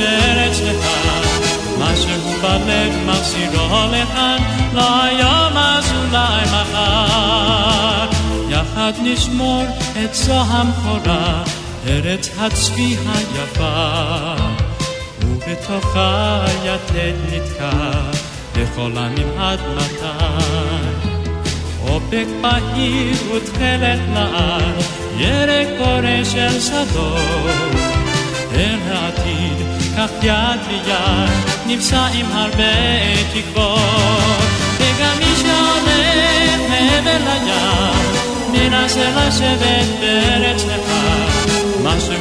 [0.00, 1.20] בארץ נכר.
[1.78, 4.38] משהו בלב מחזירו לכאן,
[4.72, 8.08] לא היום אז אולי מחר.
[8.48, 9.64] יחד נשמור
[10.04, 11.42] את זו המכורה,
[11.86, 14.34] ארץ הצבי היפה.
[15.24, 17.90] ובתוכה יתד נתקע,
[18.56, 20.26] בכל עמים עד מתי.
[21.88, 24.74] אופק בהיר ותכלת לעד,
[25.16, 27.90] ירק פורה של שדות.
[28.54, 31.04] אל העתיד, καρδιά τριγιά
[31.66, 34.44] νύψα η μαρμέτη κόρ
[34.78, 36.00] και γαμίσια με
[36.70, 37.66] με βελαγιά
[38.52, 40.76] μήνα σε λάσε δεν πέρεξε
[41.84, 42.16] μα σε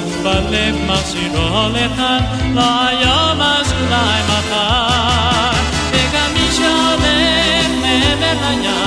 [7.81, 8.81] με βελαγιά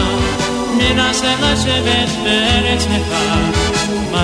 [0.77, 1.77] μήνα σε λάσε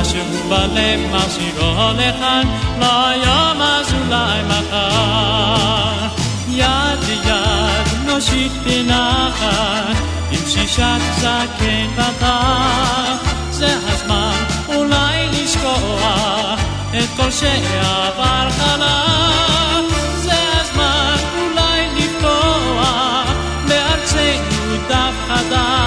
[0.01, 2.43] משהו בלב מחזירו לכאן,
[2.81, 6.07] לא היום אז אולי מחר.
[6.49, 9.97] יד ביד נושיט בנחת,
[10.31, 13.33] עם שישת זקן בפח.
[13.51, 16.61] זה הזמן אולי לשכוח
[16.91, 19.93] את כל שעבר חלק.
[20.17, 23.29] זה הזמן אולי לפתוח
[23.69, 25.78] בארצנו דף חדש.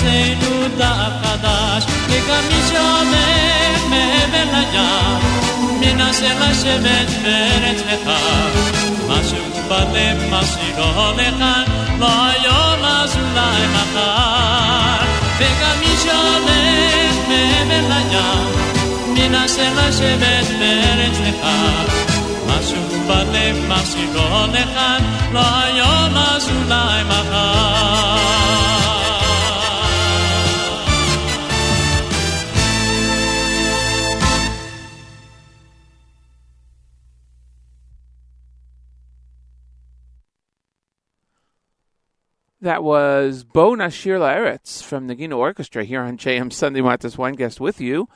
[0.00, 1.84] בארצנו דף חדש.
[2.08, 5.20] וגם מי שהולך מעבר לים,
[5.80, 8.48] מנסה לשבת בארץ נכר.
[9.08, 11.64] משהו בלב משאירו לכאן,
[11.98, 15.04] לא היום אז אולי מחר.
[15.38, 18.54] וגם מי שהולך מעבר לים,
[19.14, 22.16] מנסה לשבת בארץ נכר.
[22.46, 24.98] משהו בלב משאירו לכאן,
[25.32, 28.09] לא היום אז אולי מחר.
[42.63, 47.59] That was Bo Nashir La'eretz from the Gino Orchestra here on JM Sunday Matis Weingast
[47.59, 48.07] with you.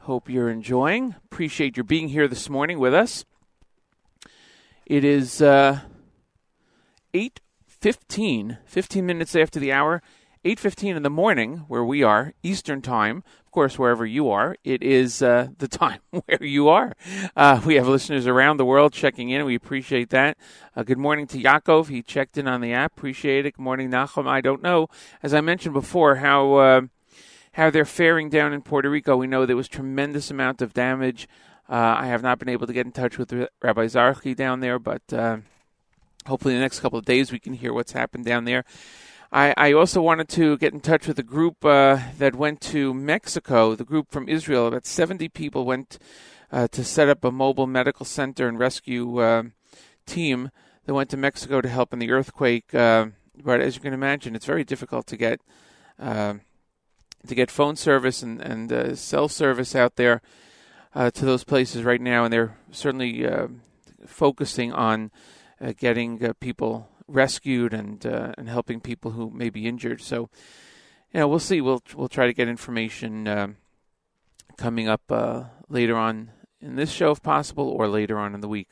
[0.00, 1.14] Hope you're enjoying.
[1.26, 3.24] Appreciate your being here this morning with us.
[4.84, 5.78] It is uh,
[7.14, 10.02] 8.15, 15 minutes after the hour,
[10.44, 13.24] 8.15 in the morning where we are, Eastern Time.
[13.46, 16.92] Of course, wherever you are, it is uh, the time where you are.
[17.34, 19.42] Uh, we have listeners around the world checking in.
[19.46, 20.36] We appreciate that.
[20.76, 21.88] Uh, good morning to Yaakov.
[21.88, 22.92] He checked in on the app.
[22.94, 23.56] Appreciate it.
[23.56, 24.26] Good morning, Nachum.
[24.26, 24.88] I don't know,
[25.22, 26.80] as I mentioned before, how uh,
[27.52, 29.16] how they're faring down in Puerto Rico.
[29.16, 31.26] We know there was tremendous amount of damage.
[31.70, 34.78] Uh, I have not been able to get in touch with Rabbi Zarchi down there,
[34.78, 35.38] but uh,
[36.26, 38.66] hopefully, in the next couple of days, we can hear what's happened down there.
[39.34, 42.94] I, I also wanted to get in touch with a group uh, that went to
[42.94, 43.74] Mexico.
[43.74, 45.98] The group from Israel, about 70 people, went
[46.52, 49.42] uh, to set up a mobile medical center and rescue uh,
[50.06, 50.52] team
[50.86, 52.72] that went to Mexico to help in the earthquake.
[52.72, 53.06] Uh,
[53.42, 55.40] but as you can imagine, it's very difficult to get
[55.98, 56.34] uh,
[57.26, 60.22] to get phone service and, and uh, cell service out there
[60.94, 63.28] to those places right now, and they're certainly
[64.06, 65.10] focusing on
[65.76, 70.00] getting people rescued and uh, and helping people who may be injured.
[70.00, 70.28] So,
[71.12, 71.60] you know, we'll see.
[71.60, 73.48] We'll we'll try to get information uh,
[74.56, 78.48] coming up uh, later on in this show, if possible, or later on in the
[78.48, 78.70] week.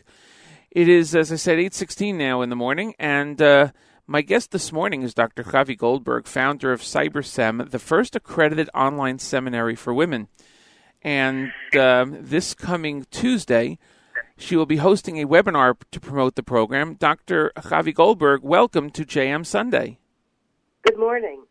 [0.70, 3.72] It is, as I said, eight sixteen now in the morning, and uh,
[4.06, 5.44] my guest this morning is Dr.
[5.44, 10.28] Chavi Goldberg, founder of CyberSem, the first accredited online seminary for women.
[11.02, 13.78] And um, this coming Tuesday,
[14.36, 16.94] she will be hosting a webinar to promote the program.
[16.94, 17.52] Dr.
[17.56, 19.98] Chavi Goldberg, welcome to JM Sunday.
[20.82, 21.44] Good morning.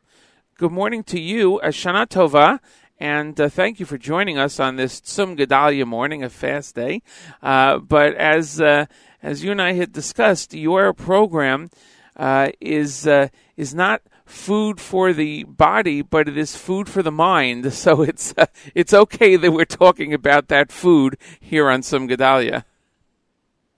[0.57, 2.59] Good morning to you, Shana Tova,
[2.99, 7.01] and uh, thank you for joining us on this Tzum Gedalia morning, a fast day.
[7.41, 8.85] Uh, but as uh,
[9.23, 11.71] as you and I had discussed, your program
[12.15, 17.11] uh, is uh, is not food for the body, but it is food for the
[17.11, 17.65] mind.
[17.73, 18.45] So it's uh,
[18.75, 22.65] it's okay that we're talking about that food here on Tzum Gedalia.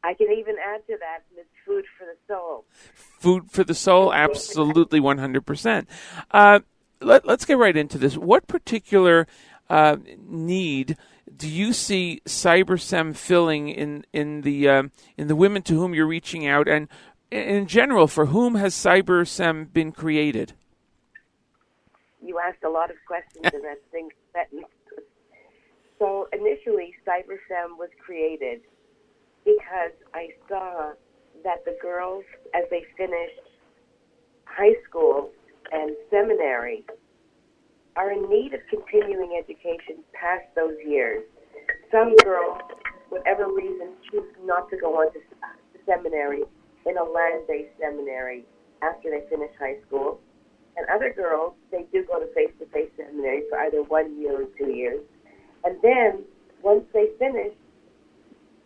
[0.04, 2.66] I can even add to that, it's food for the soul.
[3.20, 5.86] Food for the soul, absolutely 100%.
[6.32, 6.60] Uh,
[7.00, 8.18] let, us get right into this.
[8.18, 9.28] What particular
[9.70, 10.98] uh, need
[11.36, 14.84] do you see CyberSem filling in in the uh,
[15.18, 16.88] in the women to whom you're reaching out, and
[17.32, 20.54] in general, for whom has CyberSem been created?
[22.22, 24.68] You asked a lot of questions in that thing sentence.
[25.98, 28.62] So initially, CyberSem was created
[29.46, 30.92] because I saw
[31.44, 32.24] that the girls,
[32.56, 33.42] as they finished
[34.46, 35.32] high school
[35.72, 36.86] and seminary,
[37.96, 41.24] are in need of continuing education past those years.
[41.92, 42.60] Some girls,
[43.10, 45.20] whatever reason, choose not to go on to
[45.86, 46.44] seminary
[46.86, 48.46] in a land-based seminary
[48.82, 50.20] after they finish high school.
[50.76, 54.72] And other girls, they do go to face-to-face seminary for either one year or two
[54.72, 55.02] years.
[55.64, 56.24] And then,
[56.64, 57.54] once they finish,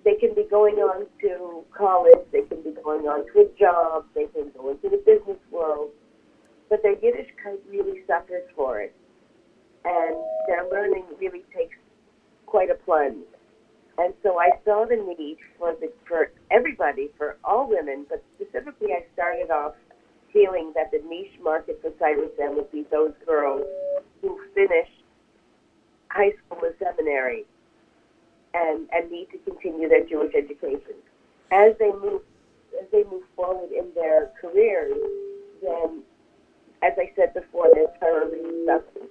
[0.07, 4.05] they can be going on to college, they can be going on to a job,
[4.15, 5.89] they can go into the business world,
[6.69, 8.95] but their Yiddishkeit really suffers for it.
[9.83, 10.15] And
[10.47, 11.75] their learning really takes
[12.45, 13.25] quite a plunge.
[13.97, 18.93] And so I saw the need for the for everybody, for all women, but specifically
[18.93, 19.73] I started off
[20.31, 23.65] feeling that the niche market for CyberSem would be those girls
[24.21, 24.87] who finish
[26.07, 27.43] high school or seminary
[28.57, 30.95] and, and need to continue their Jewish education.
[31.51, 32.21] As they move
[32.79, 34.93] as they move forward in their careers,
[35.63, 36.03] then
[36.83, 39.09] as I said before, there's thoroughly suffering.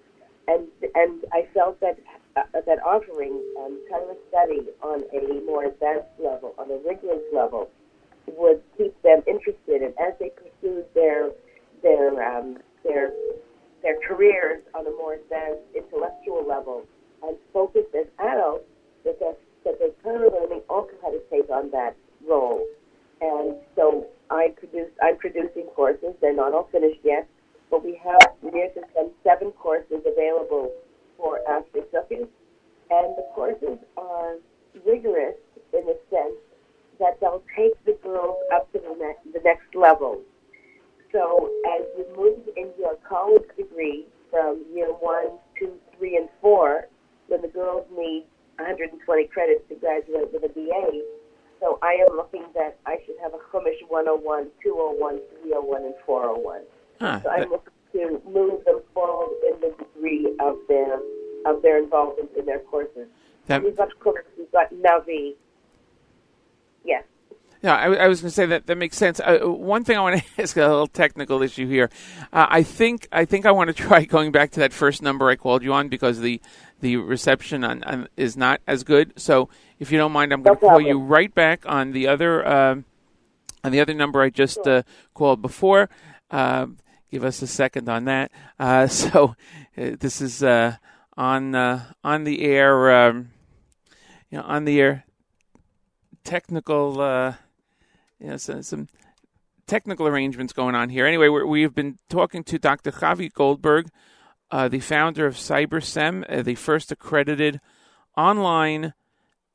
[0.49, 1.99] And and I felt that
[2.37, 7.71] uh, that offering um, Torah study on a more advanced level, on a rigorous level,
[8.27, 9.83] would keep them interested.
[9.83, 11.31] And as they pursued their
[11.83, 13.13] their um, their
[13.83, 16.87] their careers on a more advanced intellectual level
[17.23, 18.65] and focused as adults,
[19.07, 19.35] that their,
[19.65, 21.97] that their Torah learning also had to take on that
[22.29, 22.67] role.
[23.23, 26.15] And so I produce, I'm producing courses.
[26.21, 27.27] They're not all finished yet,
[27.71, 28.83] but we have near to
[29.25, 30.73] seven courses available
[31.17, 32.29] for after Sukkot.
[32.89, 34.37] And the courses are
[34.85, 35.37] rigorous
[35.73, 36.37] in the sense
[37.01, 40.21] that they'll take the girls up to the, ne- the next level.
[41.13, 46.89] So as you move in your college degree from year one, two, three, and four,
[47.29, 48.25] when the girls need
[48.59, 51.03] 120 credits to graduate with a BA.
[51.61, 56.61] So I am looking that I should have a Chumash 101, 201, 301, and 401.
[57.01, 61.01] Huh, so I'm looking to move them forward in the degree of their
[61.47, 63.09] of their involvement in their courses.
[63.47, 65.35] That, we've got Chumash, we've got Navi.
[66.85, 67.05] Yes.
[67.63, 69.19] Yeah, I, I, was going to say that that makes sense.
[69.19, 71.91] Uh, one thing I want to ask a little technical issue here.
[72.33, 75.29] Uh, I think I think I want to try going back to that first number
[75.29, 76.41] I called you on because the
[76.81, 79.13] the reception on, on is not as good.
[79.17, 79.49] So
[79.79, 82.77] if you don't mind, I'm going to call you right back on the other uh,
[83.65, 84.79] on the other number I just sure.
[84.79, 84.83] uh,
[85.15, 85.89] called before.
[86.31, 86.67] Uh,
[87.11, 88.31] give us a second on that.
[88.59, 89.37] Uh, so
[89.77, 90.77] uh, this is uh,
[91.17, 93.09] on on the air.
[93.09, 93.31] Um,
[94.31, 95.05] you know, on the air.
[96.25, 96.95] Technical,
[98.19, 98.89] you know, some, some
[99.69, 101.07] technical arrangements going on here.
[101.07, 102.91] Anyway, we have been talking to Dr.
[102.91, 103.91] Chavi Goldberg
[104.51, 107.61] uh, the founder of CyberSem, uh, the first accredited
[108.17, 108.95] online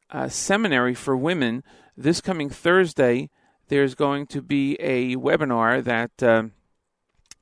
[0.10, 1.64] uh, seminary for women,
[1.96, 3.30] this coming Thursday,
[3.68, 6.44] there's going to be a webinar that uh,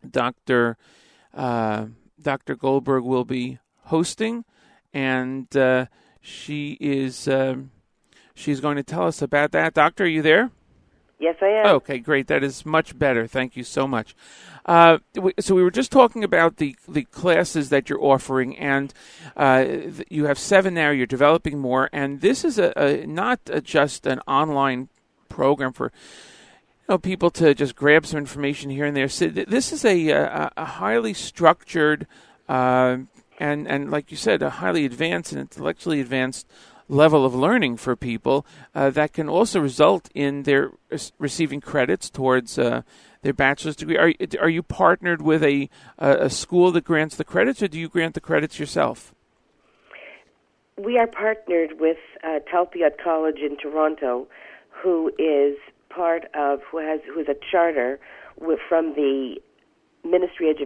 [0.07, 0.77] Dr.
[1.33, 1.87] Uh,
[2.21, 2.55] Dr.
[2.55, 4.45] Goldberg will be hosting,
[4.93, 5.87] and uh,
[6.21, 7.71] she is um,
[8.35, 9.73] she's going to tell us about that.
[9.73, 10.51] Doctor, are you there?
[11.19, 11.65] Yes, I am.
[11.75, 12.27] Okay, great.
[12.27, 13.27] That is much better.
[13.27, 14.15] Thank you so much.
[14.65, 14.99] Uh,
[15.39, 18.93] so we were just talking about the the classes that you're offering, and
[19.35, 19.65] uh,
[20.09, 20.91] you have seven now.
[20.91, 24.87] You're developing more, and this is a, a not a, just an online
[25.27, 25.91] program for
[26.87, 29.09] you know, people to just grab some information here and there.
[29.09, 32.07] So th- this is a, a, a highly structured
[32.47, 32.97] uh,
[33.39, 36.47] and and like you said, a highly advanced and intellectually advanced
[36.89, 38.45] level of learning for people
[38.75, 40.71] uh, that can also result in their
[41.19, 42.81] receiving credits towards uh,
[43.21, 43.97] their bachelor's degree.
[43.97, 44.11] Are
[44.41, 48.15] are you partnered with a a school that grants the credits, or do you grant
[48.15, 49.13] the credits yourself?
[50.77, 54.27] We are partnered with uh, Talpiot College in Toronto,
[54.69, 55.57] who is
[55.89, 57.99] part of who has who is a charter
[58.67, 59.35] from the
[60.03, 60.57] Ministry of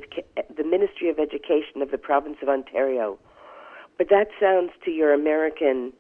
[0.56, 3.18] the Ministry of Education of the province of Ontario.
[3.98, 5.94] But that sounds to your American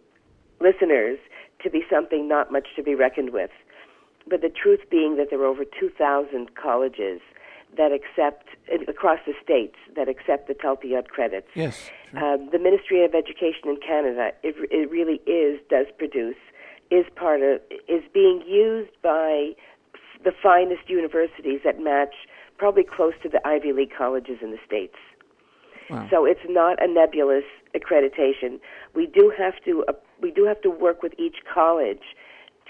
[0.64, 1.19] listeners
[1.61, 3.52] to be something not much to be reckoned with.
[4.27, 7.19] But the truth being that there are over 2,000 colleges
[7.76, 8.49] that accept
[8.88, 11.48] across the states that accept the Talpiot credits.
[11.56, 11.90] Yes.
[12.15, 16.38] Um, the Ministry of Education in Canada, it, it really is does produce,
[16.91, 19.53] is part of, is being used by
[20.23, 22.14] the finest universities that match
[22.57, 24.95] probably close to the Ivy League colleges in the states.
[25.90, 26.07] Wow.
[26.10, 27.44] So it's not a nebulous
[27.76, 28.60] accreditation.
[28.94, 29.94] We do have to uh,
[30.24, 32.02] we do have to work with each college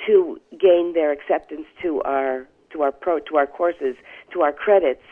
[0.07, 3.95] to gain their acceptance to our to our pro to our courses
[4.33, 5.03] to our credits.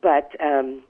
[0.00, 0.82] But um,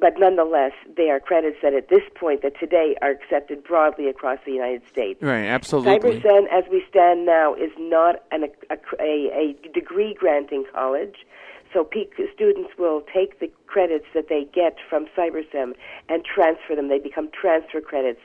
[0.00, 4.38] but nonetheless, they are credits that at this point, that today are accepted broadly across
[4.44, 5.22] the United States.
[5.22, 6.18] Right, absolutely.
[6.18, 11.16] Cybersem, as we stand now, is not an, a, a, a degree granting college.
[11.72, 15.74] So peak students will take the credits that they get from Cybersem
[16.08, 16.88] and transfer them.
[16.88, 18.20] They become transfer credits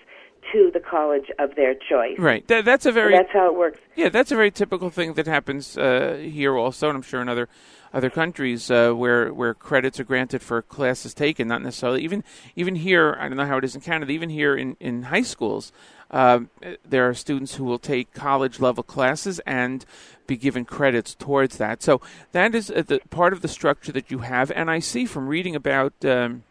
[0.51, 2.17] to the college of their choice.
[2.17, 2.47] Right.
[2.47, 3.15] That, that's a very.
[3.15, 3.79] And that's how it works.
[3.95, 7.29] Yeah, that's a very typical thing that happens uh, here also, and I'm sure in
[7.29, 7.49] other
[7.93, 12.23] other countries uh, where where credits are granted for classes taken, not necessarily even
[12.55, 13.17] even here.
[13.19, 14.11] I don't know how it is in Canada.
[14.11, 15.71] Even here in in high schools,
[16.11, 16.41] uh,
[16.87, 19.85] there are students who will take college level classes and
[20.27, 21.81] be given credits towards that.
[21.81, 22.01] So
[22.31, 24.51] that is uh, the part of the structure that you have.
[24.51, 25.93] And I see from reading about.
[26.05, 26.43] Um,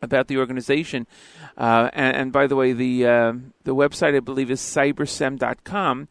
[0.00, 1.08] about the organization,
[1.56, 3.32] uh, and, and, by the way, the uh,
[3.64, 6.06] the website I believe is cybersem.com.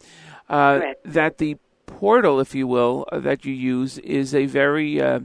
[0.49, 1.55] Uh, that the
[1.85, 5.21] portal, if you will, uh, that you use is a very uh,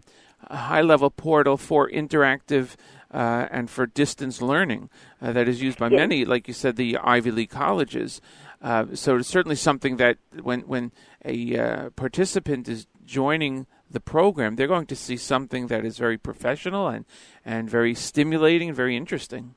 [0.50, 2.76] high level portal for interactive
[3.12, 4.88] uh, and for distance learning
[5.20, 5.98] uh, that is used by yes.
[5.98, 8.20] many, like you said, the Ivy League colleges.
[8.62, 10.92] Uh, so it's certainly something that when when
[11.24, 16.18] a uh, participant is joining the program, they're going to see something that is very
[16.18, 17.04] professional and,
[17.44, 19.54] and very stimulating and very interesting.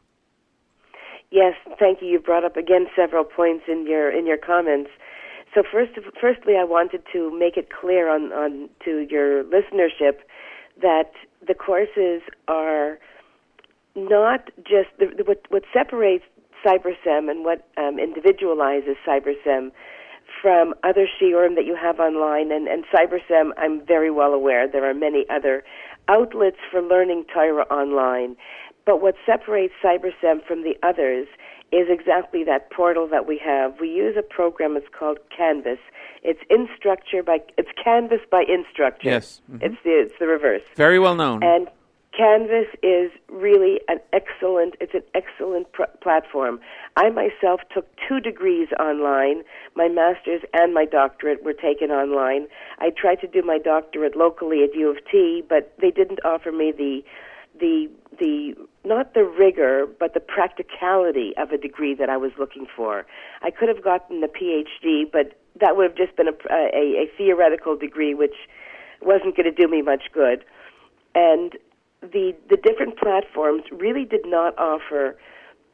[1.32, 2.08] Yes, thank you.
[2.08, 4.90] You brought up again several points in your in your comments.
[5.54, 10.20] So first, firstly, I wanted to make it clear on, on to your listenership
[10.82, 11.14] that
[11.48, 13.00] the courses are
[13.96, 16.26] not just the, the, what, what separates
[16.66, 19.72] CyberSem and what um, individualizes CyberSem
[20.46, 22.52] from other shiurim that you have online.
[22.52, 25.64] And, and CyberSem, I'm very well aware there are many other
[26.08, 28.36] outlets for learning Torah online.
[28.86, 31.28] But what separates CyberSem from the others
[31.72, 33.80] is exactly that portal that we have.
[33.82, 34.78] We use a program.
[34.78, 35.80] It's called Canvas.
[36.22, 39.04] It's Instructure by it's Canvas by Instructure.
[39.04, 39.66] Yes, mm-hmm.
[39.66, 40.62] it's the it's the reverse.
[40.76, 41.42] Very well known.
[41.44, 41.68] And
[42.16, 44.76] Canvas is really an excellent.
[44.80, 46.60] It's an excellent pr- platform.
[46.96, 49.44] I myself took two degrees online.
[49.76, 52.48] My master's and my doctorate were taken online.
[52.80, 56.52] I tried to do my doctorate locally at U of T, but they didn't offer
[56.52, 57.04] me the
[57.60, 57.90] the
[58.20, 58.54] the
[58.86, 63.06] not the rigor but the practicality of a degree that I was looking for.
[63.42, 67.12] I could have gotten a PhD, but that would have just been a, a, a
[67.18, 68.36] theoretical degree, which
[69.02, 70.46] wasn't going to do me much good.
[71.14, 71.58] And
[72.12, 75.18] the the different platforms really did not offer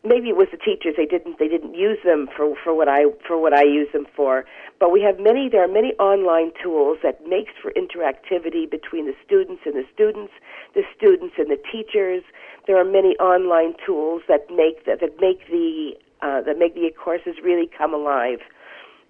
[0.04, 3.06] maybe it was the teachers they didn't they didn't use them for for what I
[3.28, 4.46] for what I use them for.
[4.80, 9.16] But we have many there are many online tools that makes for interactivity between the
[9.26, 10.34] students and the students
[10.74, 12.24] the students and the teachers.
[12.68, 16.90] There are many online tools that make that, that make the uh, that make the
[16.92, 18.40] courses really come alive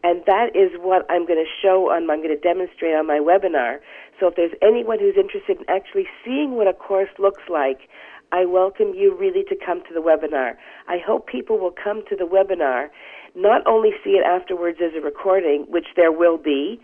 [0.04, 3.20] and that is what I'm going to show on I'm going to demonstrate on my
[3.20, 3.78] webinar
[4.20, 7.90] so if there's anyone who's interested in actually seeing what a course looks like
[8.32, 10.54] I welcome you really to come to the webinar.
[10.88, 12.88] I hope people will come to the webinar
[13.36, 16.80] not only see it afterwards as a recording, which there will be,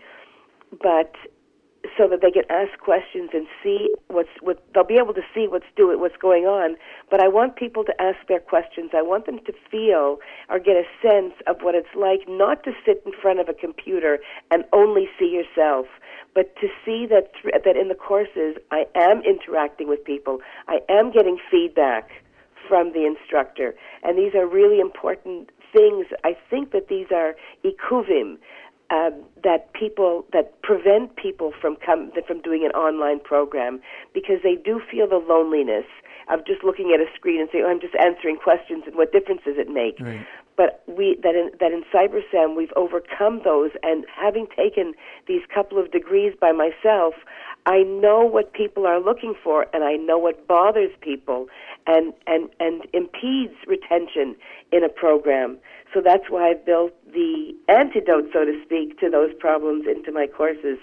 [0.82, 1.12] but
[1.96, 5.46] so that they can ask questions and see what's what they'll be able to see
[5.48, 6.76] what's doing what's going on.
[7.10, 8.90] But i want people to ask their questions.
[8.94, 12.72] I want them to feel or get a sense of what it's like not to
[12.84, 14.18] sit in front of a computer
[14.50, 15.86] and only see yourself
[16.34, 20.38] but to see that th- that in the courses i am interacting with people.
[20.68, 22.10] I am getting feedback
[22.68, 23.74] from the instructor.
[24.02, 26.06] And these are really important things.
[26.24, 27.34] I think that these are
[27.64, 28.38] ikuvim
[28.90, 29.12] um,
[29.44, 33.80] that people that prevent people from come from doing an online program
[34.14, 35.84] because they do feel the loneliness
[36.30, 39.12] of just looking at a screen and saying, oh, "I'm just answering questions," and what
[39.12, 40.00] difference does it make?
[40.00, 40.26] Right.
[40.56, 44.94] But we that in that in CyberSem we've overcome those, and having taken
[45.26, 47.14] these couple of degrees by myself,
[47.66, 51.48] I know what people are looking for, and I know what bothers people,
[51.86, 54.36] and and and impedes retention
[54.72, 55.58] in a program.
[55.92, 60.26] So that's why I've built the antidote, so to speak, to those problems into my
[60.26, 60.78] courses.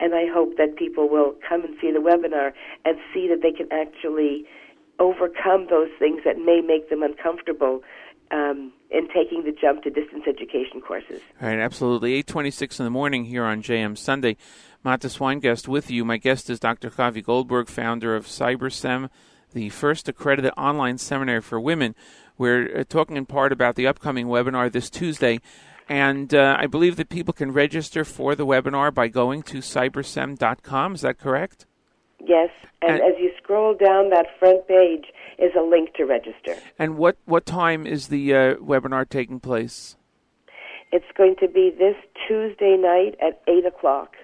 [0.00, 2.52] And I hope that people will come and see the webinar
[2.84, 4.44] and see that they can actually
[5.00, 7.82] overcome those things that may make them uncomfortable
[8.30, 11.20] um, in taking the jump to distance education courses.
[11.40, 12.14] All right, absolutely.
[12.14, 14.36] 826 in the morning here on JM Sunday.
[14.84, 16.04] Matis Weingast with you.
[16.04, 16.90] My guest is Dr.
[16.90, 19.10] Chavi Goldberg, founder of CyberSem,
[19.52, 21.94] the first accredited online seminary for women.
[22.38, 25.40] We're uh, talking in part about the upcoming webinar this Tuesday.
[25.88, 30.94] And uh, I believe that people can register for the webinar by going to cybersem.com.
[30.94, 31.66] Is that correct?
[32.24, 32.50] Yes,
[32.82, 35.06] and, and, as you scroll down that front page
[35.38, 36.56] is a link to register.
[36.78, 39.96] And what, what time is the uh, webinar taking place?
[40.90, 41.96] It's going to be this
[42.26, 44.16] Tuesday night at 8 o'clock.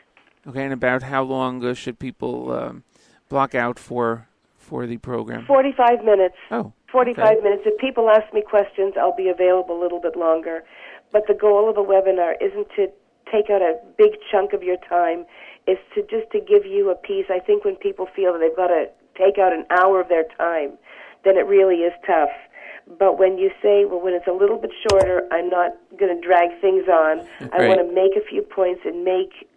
[0.47, 2.85] Okay, and about how long uh, should people um,
[3.29, 4.29] block out for
[4.59, 5.45] for the program?
[5.47, 6.37] 45 minutes.
[6.51, 6.73] Oh.
[6.91, 7.41] 45 okay.
[7.43, 7.63] minutes.
[7.67, 10.65] If people ask me questions, I'll be available a little bit longer.
[11.13, 12.89] But the goal of a webinar isn't to
[13.31, 15.27] take out a big chunk of your time.
[15.67, 17.27] It's to just to give you a piece.
[17.31, 18.87] I think when people feel that they've got to
[19.17, 20.79] take out an hour of their time,
[21.25, 22.31] then it really is tough.
[22.99, 26.27] But when you say, well, when it's a little bit shorter, I'm not going to
[26.27, 27.27] drag things on.
[27.53, 29.49] I want to make a few points and make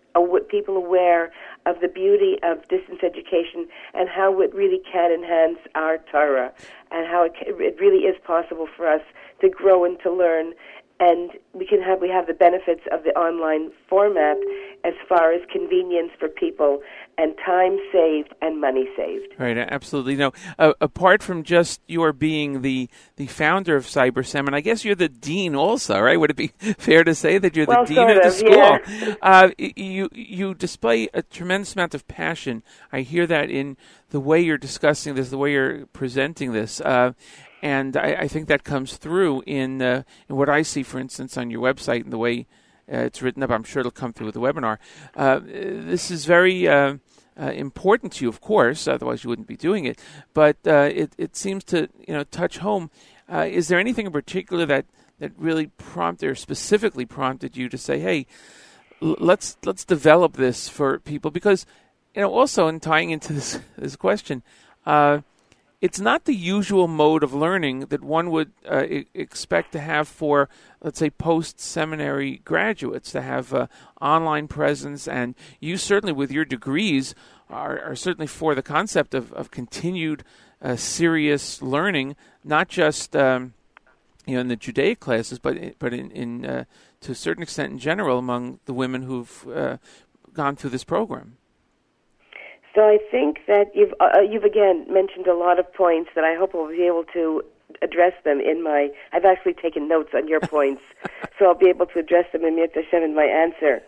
[0.49, 1.31] people aware
[1.65, 6.51] of the beauty of distance education and how it really can enhance our Torah
[6.91, 9.01] and how it, can, it really is possible for us
[9.41, 10.53] to grow and to learn
[10.99, 14.37] and we can have we have the benefits of the online format
[14.83, 16.81] as far as convenience for people
[17.17, 19.33] and time saved and money saved.
[19.39, 20.15] Right, absolutely.
[20.15, 24.85] No, uh, apart from just your being the the founder of CyberSem, and I guess
[24.85, 26.19] you're the dean also, right?
[26.19, 28.51] Would it be fair to say that you're well, the dean of, of the school?
[28.51, 29.15] Yeah.
[29.21, 32.63] Uh, you you display a tremendous amount of passion.
[32.91, 33.77] I hear that in
[34.09, 36.79] the way you're discussing this, the way you're presenting this.
[36.81, 37.13] Uh,
[37.61, 41.37] and I, I, think that comes through in, uh, in what I see, for instance,
[41.37, 42.45] on your website and the way
[42.91, 43.51] uh, it's written up.
[43.51, 44.77] I'm sure it'll come through with the webinar.
[45.15, 46.97] Uh, this is very uh,
[47.39, 48.87] uh, important to you, of course.
[48.87, 49.99] Otherwise, you wouldn't be doing it.
[50.33, 52.89] But uh, it it seems to you know touch home.
[53.29, 54.85] is there anything in particular that
[55.19, 58.25] that really prompted or specifically prompted you to say, "Hey,
[59.01, 61.31] l- let's let's develop this for people"?
[61.31, 61.65] Because
[62.15, 64.43] you know, also in tying into this this question
[65.79, 70.07] it's not the usual mode of learning that one would uh, I- expect to have
[70.07, 70.49] for,
[70.81, 73.67] let's say, post seminary graduates to have uh,
[74.01, 75.07] online presence.
[75.07, 77.13] And you certainly, with your degrees,
[77.49, 80.23] are, are certainly for the concept of, of continued
[80.61, 83.53] uh, serious learning, not just um,
[84.25, 86.63] you know in the Judaic classes, but but in, in uh,
[87.01, 89.77] to a certain extent in general among the women who've uh,
[90.33, 91.37] gone through this program.
[92.77, 96.35] So I think that you've uh, you've again mentioned a lot of points that I
[96.35, 97.41] hope I'll be able to
[97.81, 98.89] address them in my.
[99.11, 100.83] I've actually taken notes on your points,
[101.39, 103.81] so I'll be able to address them in Mirta Hashem in my answer.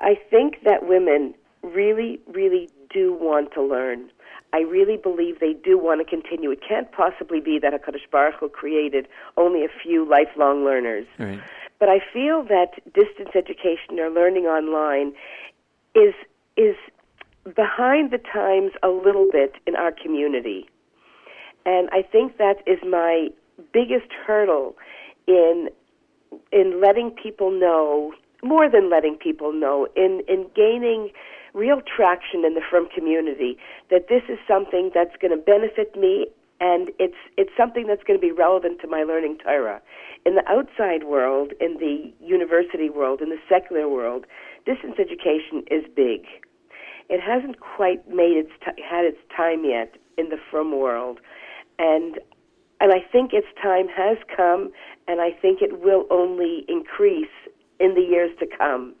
[0.00, 4.08] I think that women really, really do want to learn.
[4.52, 6.52] I really believe they do want to continue.
[6.52, 11.06] It can't possibly be that Hakadosh Baruch Hu created only a few lifelong learners.
[11.18, 11.40] Right.
[11.80, 15.12] But I feel that distance education or learning online
[15.96, 16.14] is
[16.56, 16.76] is
[17.44, 20.68] behind the times a little bit in our community.
[21.64, 23.28] And I think that is my
[23.72, 24.76] biggest hurdle
[25.26, 25.68] in
[26.50, 28.12] in letting people know
[28.42, 31.10] more than letting people know in in gaining
[31.54, 33.58] real traction in the frum community
[33.90, 36.26] that this is something that's going to benefit me
[36.60, 39.82] and it's it's something that's going to be relevant to my learning Torah.
[40.24, 44.24] In the outside world, in the university world, in the secular world,
[44.64, 46.24] distance education is big
[47.14, 49.90] it hasn't quite made its t- had its time yet
[50.20, 51.18] in the frum world,
[51.78, 52.12] and
[52.82, 54.62] And I think its time has come,
[55.06, 57.36] and I think it will only increase
[57.78, 58.94] in the years to come.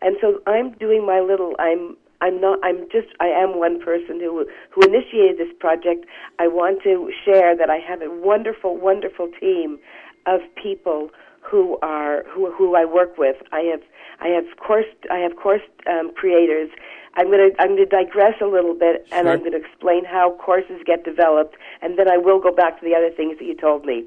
[0.00, 1.52] And so I'm doing my little.
[1.58, 1.96] I'm.
[2.26, 2.58] I'm not.
[2.64, 3.08] I'm just.
[3.20, 6.06] I am one person who who initiated this project.
[6.38, 6.92] I want to
[7.24, 9.78] share that I have a wonderful, wonderful team
[10.26, 11.10] of people
[11.48, 13.36] who are who who I work with.
[13.52, 13.82] I have
[14.20, 16.70] I have course I have course um, creators.
[17.14, 20.04] I'm going to I'm going to digress a little bit, and I'm going to explain
[20.04, 23.44] how courses get developed, and then I will go back to the other things that
[23.44, 24.04] you told me.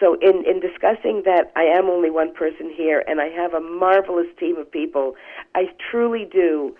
[0.00, 3.60] So in in discussing that, I am only one person here, and I have a
[3.60, 5.16] marvelous team of people.
[5.54, 6.74] I truly do,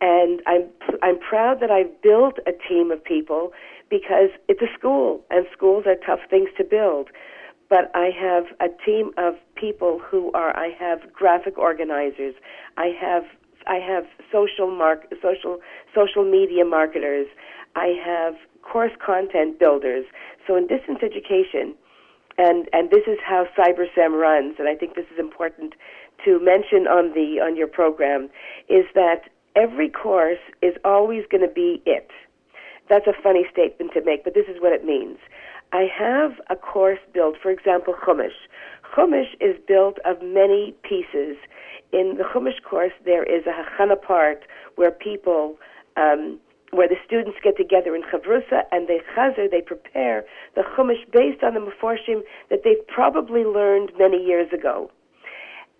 [0.00, 0.66] and I'm
[1.02, 3.52] I'm proud that I've built a team of people
[3.88, 7.08] because it's a school, and schools are tough things to build
[7.68, 12.34] but I have a team of people who are I have graphic organizers,
[12.76, 13.24] I have
[13.66, 15.58] I have social mark social
[15.94, 17.26] social media marketers,
[17.76, 20.04] I have course content builders.
[20.46, 21.74] So in distance education,
[22.38, 25.74] and and this is how CyberSem runs, and I think this is important
[26.24, 28.30] to mention on the on your program,
[28.68, 32.10] is that every course is always going to be it.
[32.88, 35.18] That's a funny statement to make, but this is what it means.
[35.72, 38.30] I have a course built, for example, Chumash.
[38.94, 41.36] Chumash is built of many pieces.
[41.92, 44.44] In the Chumash course, there is a Hachana part
[44.76, 45.56] where people,
[45.96, 46.38] um,
[46.70, 50.24] where the students get together in Chavrusa and they chazer, they prepare
[50.54, 54.90] the Chumash based on the Meforshim that they've probably learned many years ago.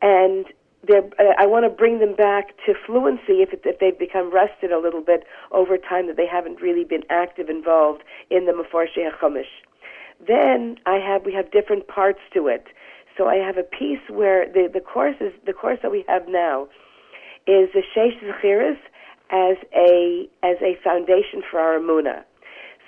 [0.03, 0.47] And
[0.91, 1.01] uh,
[1.39, 4.79] I want to bring them back to fluency if, it, if they've become rusted a
[4.79, 9.49] little bit over time that they haven't really been active involved in the Meforshei HaChumash.
[10.27, 12.67] Then I have we have different parts to it.
[13.17, 16.29] So I have a piece where the the course is the course that we have
[16.29, 16.69] now
[17.47, 18.79] is the Sheish Zechiras
[19.31, 22.25] as a as a foundation for our Amuna.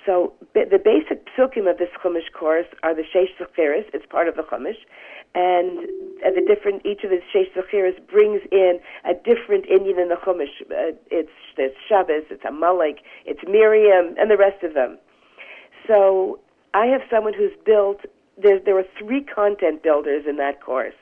[0.05, 3.85] So the basic psukim of this Chumash course are the Sheish Zechiras.
[3.93, 4.81] It's part of the Chumash,
[5.35, 5.87] and
[6.23, 10.61] the different each of the Sheish Zechiras brings in a different inyan in the Chumash.
[10.71, 14.97] Uh, it's it's Shabbos, it's Amalek, it's Miriam, and the rest of them.
[15.87, 16.39] So
[16.73, 18.01] I have someone who's built.
[18.41, 20.95] There, there are three content builders in that course.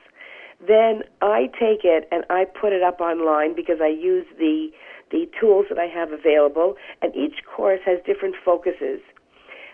[0.66, 4.70] Then I take it and I put it up online because I use the
[5.10, 9.00] the tools that I have available, and each course has different focuses.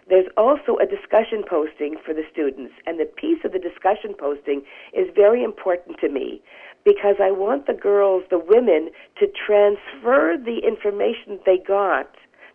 [0.09, 4.63] There's also a discussion posting for the students, and the piece of the discussion posting
[4.95, 6.41] is very important to me
[6.85, 12.09] because I want the girls, the women, to transfer the information they got,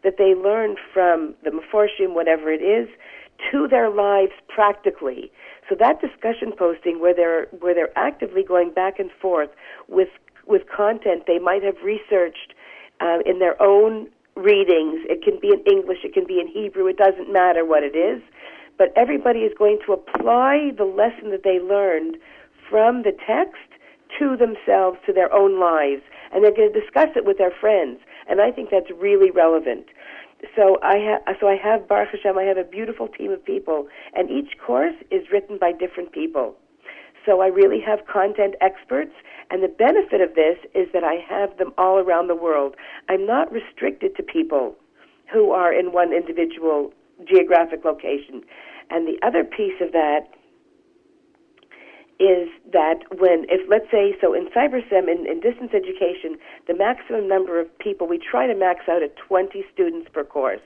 [0.03, 2.89] that they learned from the Meforshim, whatever it is,
[3.49, 5.31] to their lives practically.
[5.69, 9.49] So that discussion posting where they're where they're actively going back and forth
[9.87, 10.09] with
[10.45, 12.53] with content they might have researched
[12.99, 15.01] uh, in their own readings.
[15.09, 17.95] It can be in English, it can be in Hebrew, it doesn't matter what it
[17.95, 18.21] is.
[18.77, 22.17] But everybody is going to apply the lesson that they learned
[22.69, 23.61] from the text
[24.17, 26.01] to themselves, to their own lives,
[26.33, 27.99] and they're going to discuss it with their friends.
[28.27, 29.85] And I think that's really relevant.
[30.55, 32.37] So I have, so I have Baruch Hashem.
[32.37, 36.55] I have a beautiful team of people, and each course is written by different people.
[37.25, 39.11] So I really have content experts,
[39.51, 42.75] and the benefit of this is that I have them all around the world.
[43.09, 44.75] I'm not restricted to people
[45.31, 46.91] who are in one individual
[47.27, 48.41] geographic location.
[48.89, 50.27] And the other piece of that
[52.21, 56.37] is that when, if let's say, so in CyberSem, in, in distance education,
[56.67, 60.61] the maximum number of people, we try to max out at 20 students per course.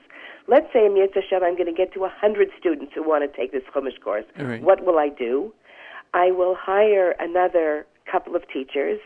[0.48, 3.34] Let's say in Yetz Hashem, I'm going to get to 100 students who want to
[3.34, 4.26] take this Chumash course.
[4.38, 4.62] Right.
[4.62, 5.52] What will I do?
[6.12, 9.00] I will hire another couple of teachers,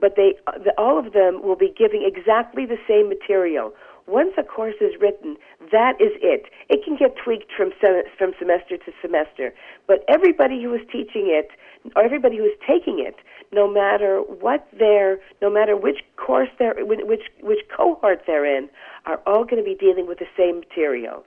[0.00, 0.34] but they,
[0.78, 3.72] all of them will be giving exactly the same material.
[4.06, 5.36] Once a course is written,
[5.72, 6.46] that is it.
[6.68, 9.52] It can get tweaked from sem- from semester to semester,
[9.86, 11.50] but everybody who is teaching it,
[11.96, 13.16] or everybody who is taking it,
[13.52, 18.68] no matter what their, no matter which course they're, which which cohort they're in,
[19.06, 21.24] are all going to be dealing with the same material.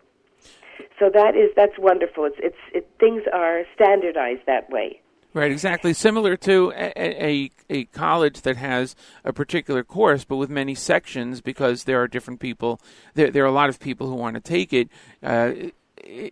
[0.98, 2.26] So that is that's wonderful.
[2.26, 5.02] It's it's it, things are standardized that way.
[5.32, 5.94] Right, exactly.
[5.94, 11.40] Similar to a, a, a college that has a particular course, but with many sections,
[11.40, 12.82] because there are different people.
[13.14, 14.90] There, there are a lot of people who want to take it.
[15.22, 15.52] Uh,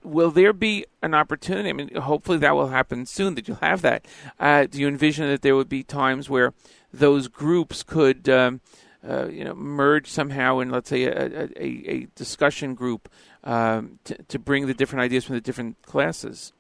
[0.04, 1.70] will there be an opportunity?
[1.70, 3.36] I mean, hopefully that will happen soon.
[3.36, 4.06] That you'll have that.
[4.40, 6.54] Uh, do you envision that there would be times where
[6.92, 8.62] those groups could, um,
[9.08, 13.10] uh, you know, merge somehow in, let's say, a, a, a discussion group
[13.44, 16.52] um, to, to bring the different ideas from the different classes?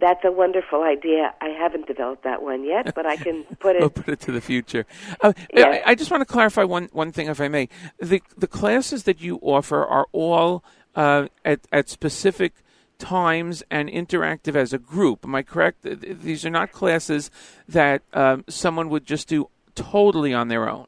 [0.00, 1.34] That's a wonderful idea.
[1.40, 3.80] I haven't developed that one yet, but I can put it.
[3.80, 4.86] We'll put it to the future.
[5.20, 5.66] Uh, Yeah.
[5.86, 7.68] I, I just want to clarify one, one thing, if I may.
[7.98, 10.64] The the classes that you offer are all
[10.96, 12.54] uh, at at specific
[12.98, 15.24] times and interactive as a group.
[15.24, 15.82] Am I correct?
[15.84, 17.30] Th- th- These are not classes
[17.68, 20.86] that um, someone would just do totally on their own.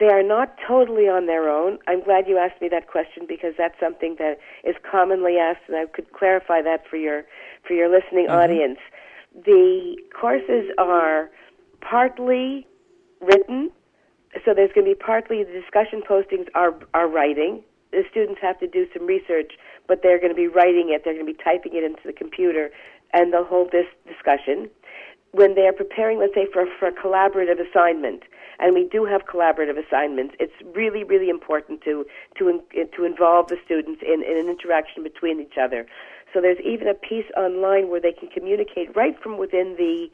[0.00, 1.78] They are not totally on their own.
[1.88, 5.76] I'm glad you asked me that question because that's something that is commonly asked, and
[5.76, 7.24] I could clarify that for your
[7.66, 8.38] for your listening mm-hmm.
[8.38, 8.78] audience.
[9.34, 11.30] The courses are
[11.80, 12.66] partly
[13.20, 13.70] written,
[14.44, 17.62] so there's going to be partly the discussion postings are are writing.
[17.90, 19.52] The students have to do some research,
[19.88, 21.02] but they're going to be writing it.
[21.04, 22.70] They're going to be typing it into the computer,
[23.12, 24.70] and they'll hold this discussion
[25.32, 28.22] when they are preparing, let's say, for, for a collaborative assignment,
[28.58, 32.06] and we do have collaborative assignments, it's really, really important to
[32.38, 32.60] to
[32.96, 35.86] to involve the students in, in an interaction between each other.
[36.32, 40.10] So there's even a piece online where they can communicate right from within the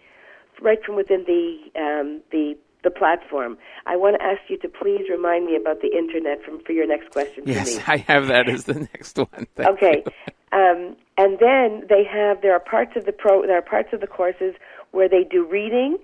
[0.61, 3.59] right from within the um, the the platform.
[3.87, 6.87] I want to ask you to please remind me about the internet from for your
[6.87, 7.45] next question.
[7.47, 7.81] Yes.
[7.87, 9.47] I have that as the next one.
[9.57, 10.05] Thank okay.
[10.53, 14.01] Um, and then they have there are parts of the pro there are parts of
[14.01, 14.55] the courses
[14.93, 15.99] where they do reading.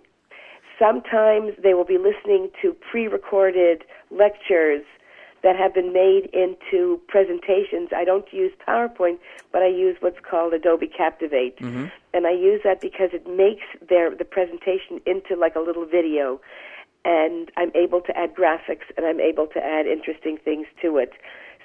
[0.81, 4.83] Sometimes they will be listening to pre-recorded lectures
[5.43, 7.91] that have been made into presentations.
[7.95, 9.19] I don't use PowerPoint,
[9.53, 11.59] but I use what's called Adobe Captivate.
[11.59, 11.87] Mm-hmm.
[12.13, 16.41] And I use that because it makes their the presentation into like a little video
[17.05, 21.13] and I'm able to add graphics and I'm able to add interesting things to it.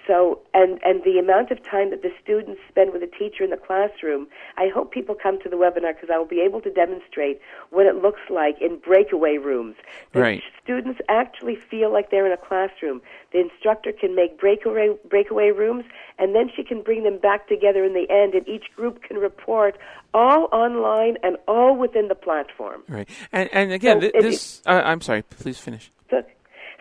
[0.08, 3.50] So, and, and the amount of time that the students spend with a teacher in
[3.50, 4.28] the classroom,
[4.58, 7.42] I hope people come to the webinar because I will be able to demonstrate
[7.72, 9.76] what it looks like in breakaway rooms.
[10.14, 10.42] Right.
[10.64, 13.02] students actually feel like they're in a classroom.
[13.32, 15.86] The instructor can make breakaway, breakaway rooms,
[16.20, 19.18] and then she can bring them back together in the end, and each group can
[19.18, 19.78] report
[20.14, 22.84] all online and all within the platform.
[22.88, 23.10] Right.
[23.32, 24.62] And and again, So it- this.
[24.66, 25.24] Uh, I'm sorry.
[25.24, 25.92] Please finish.
[26.10, 26.24] So,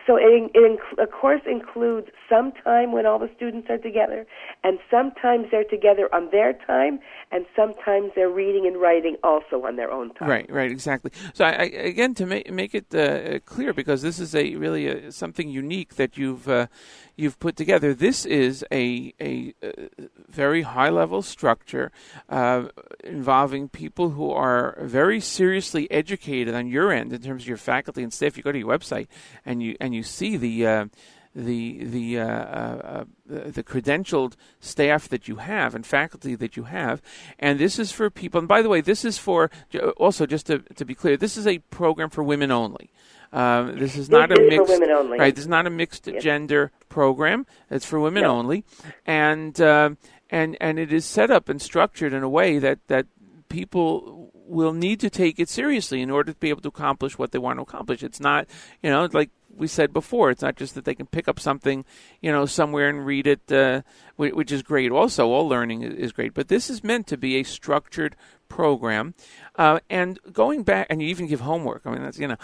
[0.05, 4.25] so it, it, a course includes some time when all the students are together,
[4.63, 6.99] and sometimes they're together on their time,
[7.31, 10.29] and sometimes they're reading and writing also on their own time.
[10.29, 11.11] Right, right, exactly.
[11.33, 14.87] So, I, I, again, to make make it uh, clear, because this is a really
[14.87, 16.67] a, something unique that you've uh,
[17.15, 17.93] you've put together.
[17.93, 19.71] This is a a, uh
[20.27, 21.91] very high level structure
[22.29, 22.65] uh,
[23.03, 28.03] involving people who are very seriously educated on your end in terms of your faculty
[28.03, 28.35] and staff.
[28.35, 29.07] You go to your website
[29.45, 30.67] and you and you see the.
[30.67, 30.85] Uh,
[31.37, 32.29] the the uh, uh,
[32.97, 37.01] uh, the credentialed staff that you have and faculty that you have,
[37.37, 38.39] and this is for people.
[38.39, 39.51] And by the way, this is for
[39.97, 42.89] also just to to be clear, this is a program for women only.
[43.33, 45.19] Um, this is not This a is mixed women only.
[45.19, 45.35] right.
[45.35, 46.23] This is not a mixed Yes.
[46.23, 47.45] gender program.
[47.69, 48.29] It's for women No.
[48.29, 48.63] only,
[49.05, 49.97] and um
[50.29, 53.07] and and it is set up and structured in a way that that
[53.49, 57.31] people will need to take it seriously in order to be able to accomplish what
[57.31, 58.03] they want to accomplish.
[58.03, 58.47] It's not,
[58.83, 61.85] you know, like we said before, it's not just that they can pick up something,
[62.21, 63.81] you know, somewhere and read it, uh,
[64.17, 64.91] which is great.
[64.91, 68.15] Also, all learning is great, but this is meant to be a structured
[68.47, 69.13] program.
[69.55, 71.81] Uh, and going back, and you even give homework.
[71.85, 72.35] I mean, that's you know,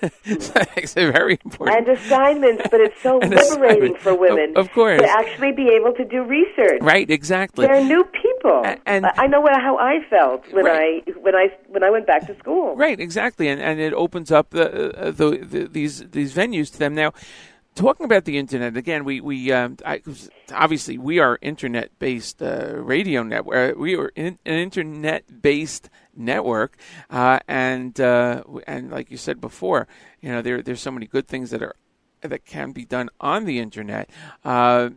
[0.24, 1.78] it's very important.
[1.88, 3.98] And assignments, but it's so liberating assignment.
[3.98, 5.00] for women Of- of course.
[5.00, 6.78] to actually be able to do research.
[6.80, 7.66] Right, exactly.
[7.66, 11.02] They're new people, and I know what, how I felt when Right.
[11.06, 12.76] I when I when I went back to school.
[12.76, 16.78] Right, exactly, and and it opens up the, uh, the, the these these venues to
[16.78, 17.12] them now.
[17.74, 20.00] Talking about the internet again, we we um, I,
[20.52, 23.76] obviously we are internet based uh, radio network.
[23.76, 26.76] We are in, an internet based network,
[27.10, 29.88] uh, and uh, and like you said before,
[30.20, 31.74] you know there there's so many good things that are
[32.20, 34.08] that can be done on the internet.
[34.44, 34.90] Uh,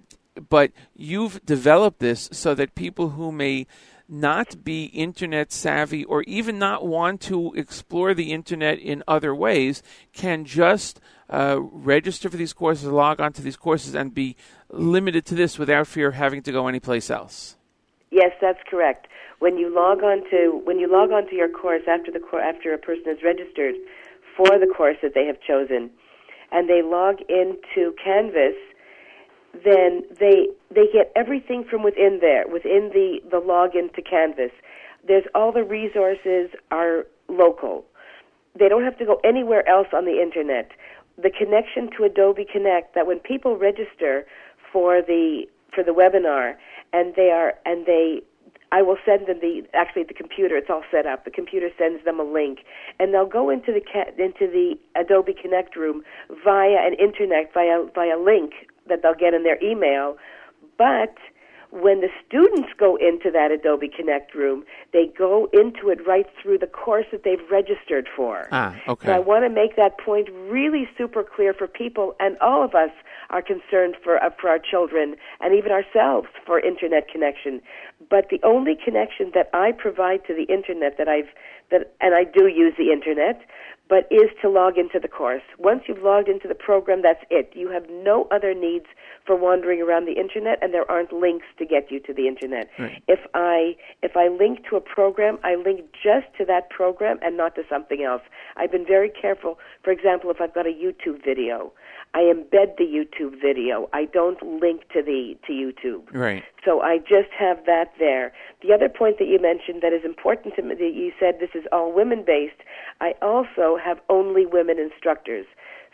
[0.50, 3.66] but you've developed this so that people who may
[4.08, 9.84] not be internet savvy or even not want to explore the internet in other ways
[10.14, 11.00] can just
[11.30, 14.36] uh, register for these courses, log on to these courses, and be
[14.70, 17.56] limited to this without fear of having to go anyplace else.
[18.12, 19.08] Yes, that's correct.
[19.40, 22.74] When you log on to when you log on to your course after the after
[22.74, 23.76] a person is registered
[24.36, 25.90] for the course that they have chosen,
[26.52, 28.56] and they log into Canvas,
[29.54, 34.52] then they they get everything from within there, within the the login to Canvas.
[35.06, 37.86] There's all the resources are local.
[38.58, 40.72] They don't have to go anywhere else on the internet.
[41.22, 44.26] The connection to Adobe Connect that when people register
[44.72, 46.56] for the for the webinar
[46.94, 48.22] and they are and they
[48.72, 50.58] I will send them the actually the computer.
[50.58, 51.24] It's all set up.
[51.24, 52.60] The computer sends them a link,
[53.00, 53.82] and they'll go into the
[54.22, 56.04] into the Adobe Connect room
[56.44, 58.54] via an internet via via link
[58.88, 60.18] that they'll get in their email.
[60.78, 61.16] But
[61.72, 64.64] when the students go into that Adobe Connect room,
[64.94, 68.48] they go into it right through the course that they've registered for.
[68.52, 69.08] Ah, okay.
[69.08, 72.74] So I want to make that point really super clear for people, and all of
[72.74, 72.92] us
[73.30, 77.62] are concerned for uh, for our children and even ourselves for internet connection.
[78.10, 81.30] But the only connection that I provide to the internet that I've
[81.72, 83.42] that and I do use the internet,
[83.90, 85.44] but is to log into the course.
[85.58, 87.52] Once you've logged into the program, that's it.
[87.54, 88.86] You have no other needs
[89.26, 92.70] for wandering around the internet, and there aren't links to get you to the internet.
[92.80, 93.04] Right.
[93.08, 97.38] If I if I link to a program, I link just to that program and
[97.38, 98.22] not to something else.
[98.56, 99.58] I've been very careful.
[99.84, 101.72] For example, if I've got a YouTube video,
[102.18, 103.88] I embed the YouTube video.
[103.94, 106.12] I don't link to the to YouTube.
[106.12, 106.44] Right.
[106.66, 108.34] So I just have that there.
[108.64, 111.54] The other point that you mentioned that is important to me, that you said this
[111.54, 112.64] is all women based.
[113.02, 115.46] I also have only women instructors.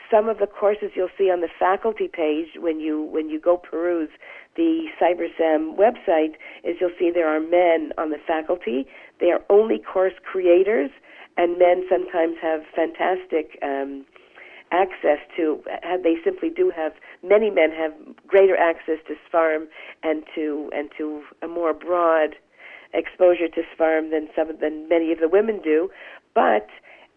[0.10, 3.58] Some of the courses you'll see on the faculty page when you when you go
[3.58, 4.12] peruse
[4.56, 8.88] the CyberSem website is you'll see there are men on the faculty.
[9.20, 10.92] They are only course creators,
[11.36, 13.60] and men sometimes have fantastic.
[13.62, 14.06] Um,
[14.74, 15.64] access to
[16.04, 17.94] they simply do have many men have
[18.28, 19.68] greater access to Sfarim
[20.02, 22.36] and to and to a more broad
[22.94, 25.90] exposure to Sfarim than some than many of the women do.
[26.34, 26.68] But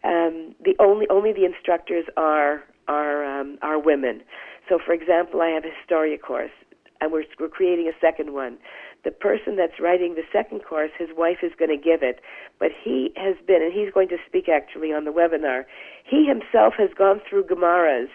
[0.04, 4.22] um, the only only the instructors are are um, are women.
[4.68, 6.52] So for example I have a Historia course
[7.00, 8.58] and we're we're creating a second one
[9.06, 12.18] the person that's writing the second course, his wife is going to give it,
[12.58, 15.62] but he has been, and he's going to speak actually on the webinar.
[16.04, 18.08] He himself has gone through Gemaras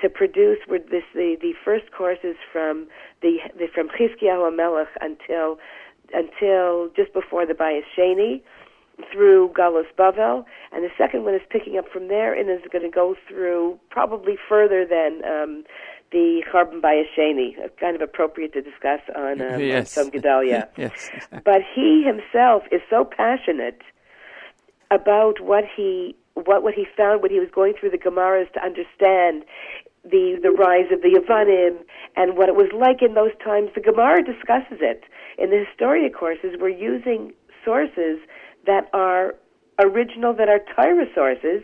[0.00, 2.88] to produce this the the first courses from
[3.22, 5.58] the, the from Chizkiyahu Melech until
[6.12, 8.42] until just before the Bayis Sheni
[9.12, 12.82] through Galus Bavel, and the second one is picking up from there and is going
[12.82, 15.64] to go through probably further than um,
[16.12, 19.96] the Churban Bayis Sheni, kind of appropriate to discuss on, um, yes.
[19.96, 20.68] on Tzum Gedalia.
[20.76, 21.10] yes.
[21.44, 23.80] But he himself is so passionate
[24.90, 28.62] about what he what what he found when he was going through the Gemaras to
[28.62, 29.44] understand
[30.04, 31.78] the the rise of the Yavanim
[32.16, 33.70] and what it was like in those times.
[33.74, 35.04] The Gemara discusses it
[35.38, 36.56] in the Historia courses.
[36.60, 37.32] We're using
[37.64, 38.18] sources
[38.66, 39.34] that are
[39.78, 41.62] original, that are Torah sources,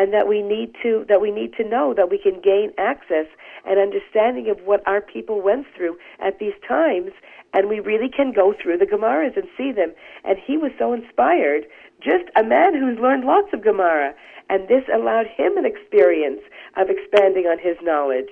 [0.00, 3.26] and that we need to that we need to know that we can gain access
[3.66, 7.10] and understanding of what our people went through at these times
[7.52, 9.92] and we really can go through the Gemaras and see them.
[10.24, 11.66] And he was so inspired
[12.00, 14.14] just a man who's learned lots of Gemara
[14.48, 16.40] and this allowed him an experience
[16.78, 18.30] of expanding on his knowledge.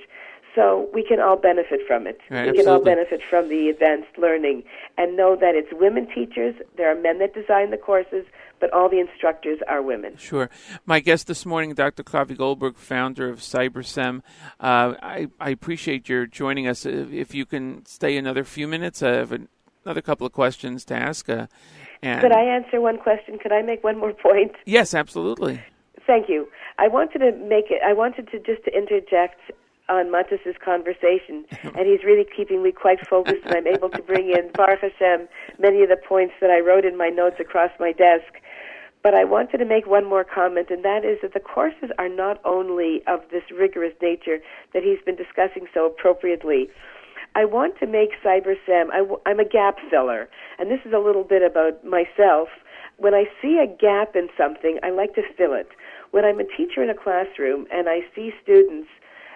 [0.55, 2.19] So we can all benefit from it.
[2.31, 4.65] Right, we can all benefit from the advanced learning
[4.97, 8.25] and know that it's women teachers, there are men that design the courses,
[8.61, 10.17] but all the instructors are women.
[10.17, 10.51] Sure.
[10.87, 12.03] My guest this morning, Dr.
[12.03, 14.23] Chavi Goldberg, founder of CyberSem.
[14.61, 16.87] Uh, I, I appreciate your joining us.
[16.87, 19.49] If if you can stay another few minutes, I have an-
[19.85, 21.29] another couple of questions to ask.
[21.29, 21.47] Uh,
[22.03, 23.39] and Could I answer one question?
[23.39, 24.53] Could I make one more point?
[24.67, 25.61] Yes, absolutely.
[26.07, 26.49] Thank you.
[26.79, 27.83] I wanted to make it.
[27.85, 29.41] I wanted to just to interject
[29.89, 34.31] on Matis's conversation, and he's really keeping me quite focused, and I'm able to bring
[34.31, 35.29] in Baruch Hashem
[35.59, 38.41] many of the points that I wrote in my notes across my desk.
[39.03, 42.09] But I wanted to make one more comment, and that is that the courses are
[42.09, 44.39] not only of this rigorous nature
[44.75, 46.69] that he's been discussing so appropriately.
[47.35, 48.11] I want to make
[48.99, 52.49] w- I'm a gap filler, and this is a little bit about myself.
[52.97, 55.69] When I see a gap in something, I like to fill it.
[56.11, 58.89] When I'm a teacher in a classroom and I see students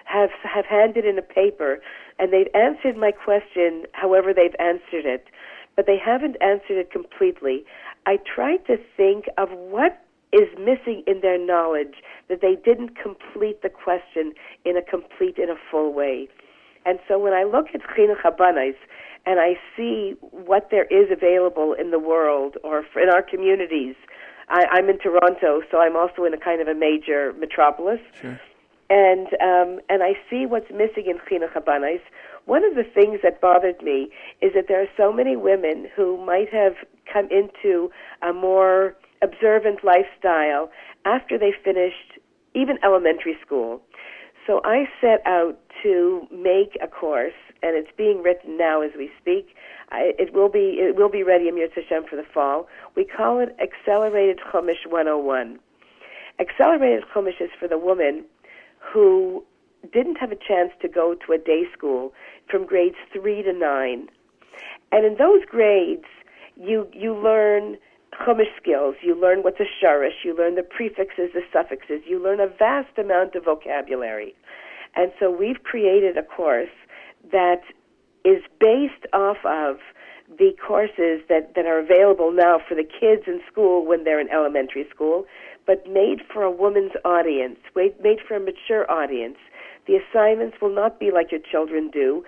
[0.05, 1.79] have have handed in a paper
[2.19, 5.27] and they've answered my question however they've answered it,
[5.75, 7.65] but they haven't answered it completely,
[8.05, 9.99] I try to think of what
[10.31, 11.95] is missing in their knowledge
[12.27, 14.33] that they didn't complete the question
[14.65, 16.27] in a complete, in a full way.
[16.85, 18.75] And so when I look at Chinuch Habanais
[19.25, 23.95] and I see what there is available in the world or in our communities,
[24.49, 28.39] I, I'm in Toronto, so I'm also in a kind of a major metropolis Sure.
[28.89, 32.01] and um, and I see what's missing in Chinuch Habanais.
[32.45, 34.09] One of the things that bothered me
[34.41, 36.73] is that there are so many women who might have
[37.11, 37.89] come into
[38.21, 40.69] a more observant lifestyle
[41.05, 42.19] after they finished
[42.53, 43.81] even elementary school.
[44.45, 49.09] So I set out to make a course, and it's being written now as we
[49.19, 49.55] speak.
[49.89, 52.67] I, it will be it will be ready in Hashem for the fall.
[52.95, 55.59] We call it Accelerated Chumash 101.
[56.39, 58.25] Accelerated Chumash is for the woman
[58.79, 59.43] who
[59.91, 62.13] didn't have a chance to go to a day school
[62.49, 64.09] from grades three to nine.
[64.91, 66.05] And in those grades,
[66.55, 67.77] you you learn
[68.13, 68.95] Chumash skills.
[69.01, 70.23] You learn what's a shurish.
[70.23, 72.01] You learn the prefixes, the suffixes.
[72.07, 74.35] You learn a vast amount of vocabulary.
[74.95, 76.69] And so we've created a course
[77.31, 77.61] that
[78.23, 79.77] is based off of
[80.37, 84.29] the courses that, that are available now for the kids in school when they're in
[84.29, 85.25] elementary school,
[85.65, 89.37] but made for a woman's audience, made for a mature audience.
[89.85, 92.23] The assignments will not be like your children do.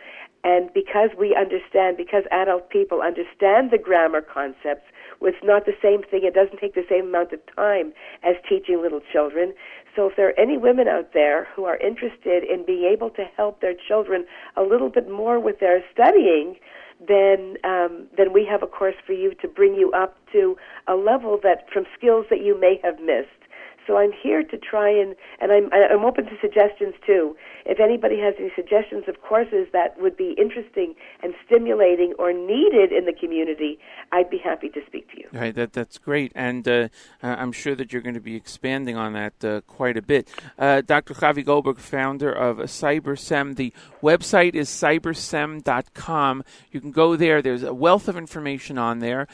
[0.45, 4.85] And because we understand, because adult people understand the grammar concepts,
[5.19, 6.21] it's not the same thing.
[6.23, 9.55] It doesn't take the same amount of time as teaching little children.
[9.95, 13.23] So if there are any women out there who are interested in being able to
[13.35, 16.57] help their children a little bit more with their studying,
[16.99, 20.55] then um, then we have a course for you to bring you up to
[20.87, 23.44] a level that from skills that you may have missed.
[23.87, 27.35] So I'm here to try and and I'm I'm open to suggestions too.
[27.65, 32.91] If anybody has any suggestions of courses that would be interesting and stimulating or needed
[32.91, 33.79] in the community,
[34.11, 35.27] I'd be happy to speak to you.
[35.31, 36.89] Right, that that's great, and uh,
[37.21, 40.29] I'm sure that you're going to be expanding on that uh, quite a bit.
[40.57, 41.13] Uh, Dr.
[41.13, 46.43] Chavi Goldberg, founder of CyberSem, the website is cybersem.com.
[46.71, 47.41] You can go there.
[47.41, 49.27] There's a wealth of information on there.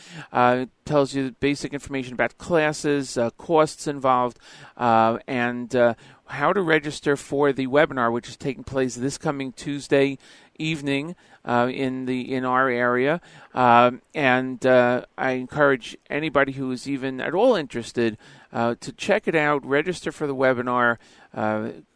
[0.84, 4.40] Tells you basic information about classes, uh, costs involved,
[4.76, 5.94] uh, and uh,
[6.26, 10.18] how to register for the webinar, which is taking place this coming Tuesday
[10.58, 13.22] evening uh, in the in our area.
[13.54, 18.18] Um, and uh, I encourage anybody who is even at all interested
[18.52, 20.98] uh, to check it out, register for the webinar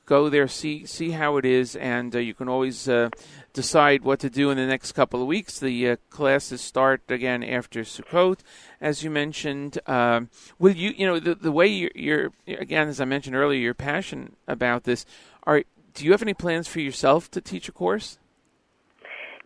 [0.06, 3.10] go there, see see how it is, and uh, you can always uh,
[3.56, 5.60] decide what to do in the next couple of weeks.
[5.60, 8.41] The uh, classes start again after Sukkot,
[8.82, 9.80] as you mentioned.
[9.88, 10.30] Um,
[10.60, 13.73] will you, you know, the the way you're, you're, again, as I mentioned earlier, you're
[13.73, 15.06] passionate about this.
[15.44, 15.64] Are
[15.94, 18.19] do you have any plans for yourself to teach a course?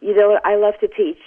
[0.01, 1.21] You know, I love to teach.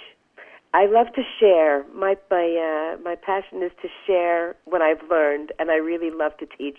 [0.73, 1.85] I love to share.
[1.93, 6.35] My my uh, my passion is to share what I've learned, and I really love
[6.37, 6.77] to teach.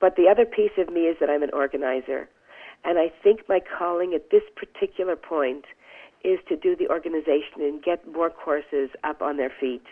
[0.00, 2.28] But the other piece of me is that I'm an organizer.
[2.84, 5.64] And I think my calling at this particular point
[6.22, 9.84] is to do the organization and get more courses up on their feet.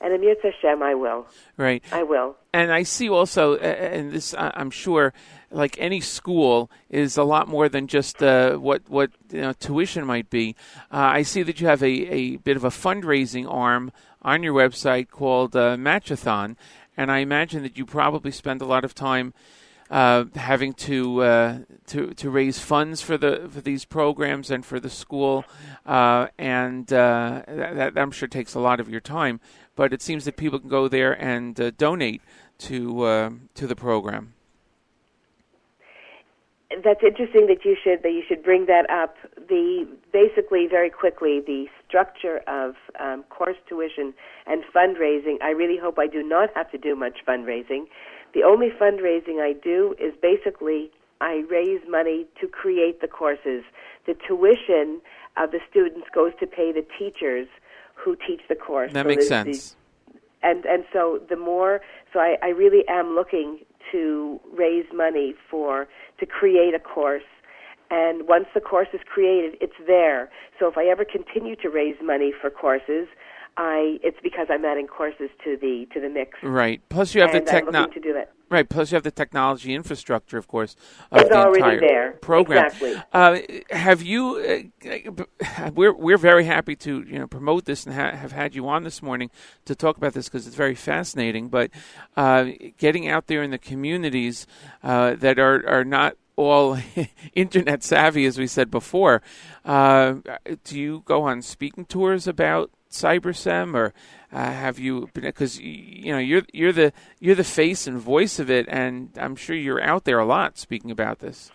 [0.00, 1.26] And Amir Hashem, I will.
[1.58, 1.84] Right.
[1.92, 2.36] I will.
[2.54, 5.12] And I see also, and this I'm sure,
[5.50, 10.06] like any school, is a lot more than just uh, what what you know, tuition
[10.06, 10.56] might be.
[10.90, 14.54] Uh, I see that you have a, a bit of a fundraising arm on your
[14.54, 16.56] website called uh, Matchathon,
[16.96, 19.34] and I imagine that you probably spend a lot of time
[19.90, 24.78] uh, having to uh, to to raise funds for the for these programs and for
[24.78, 25.44] the school,
[25.84, 29.40] uh, and uh, that, that, I'm sure takes a lot of your time.
[29.74, 32.22] But it seems that people can go there and uh, donate
[32.58, 34.34] to uh, to the program.
[36.84, 39.16] That's interesting that you should that you should bring that up.
[39.48, 44.14] The basically very quickly the structure of um, course tuition
[44.46, 45.42] and fundraising.
[45.42, 47.86] I really hope I do not have to do much fundraising
[48.34, 50.90] the only fundraising I do is basically
[51.20, 53.62] I raise money to create the courses.
[54.06, 55.00] The tuition
[55.36, 57.48] of the students goes to pay the teachers
[57.94, 58.92] who teach the course.
[58.92, 59.76] That so makes sense.
[60.12, 61.80] The, and and so the more
[62.12, 63.60] so I, I really am looking
[63.92, 65.88] to raise money for
[66.18, 67.22] to create a course
[67.90, 71.96] and once the course is created it's there so if i ever continue to raise
[72.02, 73.08] money for courses
[73.60, 76.38] I it's because I'm adding courses to the to the mix.
[76.42, 76.80] Right.
[76.88, 78.32] Plus you have the technology to do that.
[78.48, 78.66] Right.
[78.66, 80.76] Plus you have the technology infrastructure, of course,
[81.12, 82.12] of it's the already entire there.
[82.12, 82.64] program.
[82.64, 83.02] Exactly.
[83.12, 83.38] Uh,
[83.70, 84.70] have you?
[84.82, 88.66] Uh, we're we're very happy to you know promote this and ha- have had you
[88.66, 89.30] on this morning
[89.66, 91.50] to talk about this because it's very fascinating.
[91.50, 91.70] But
[92.16, 92.46] uh,
[92.78, 94.46] getting out there in the communities
[94.82, 96.78] uh, that are are not all
[97.34, 99.22] internet savvy, as we said before.
[99.64, 100.14] Uh,
[100.64, 103.92] do you go on speaking tours about CyberSem, or
[104.32, 105.24] uh, have you been?
[105.24, 109.36] Because you know you're you're the you're the face and voice of it, and I'm
[109.36, 111.50] sure you're out there a lot speaking about this.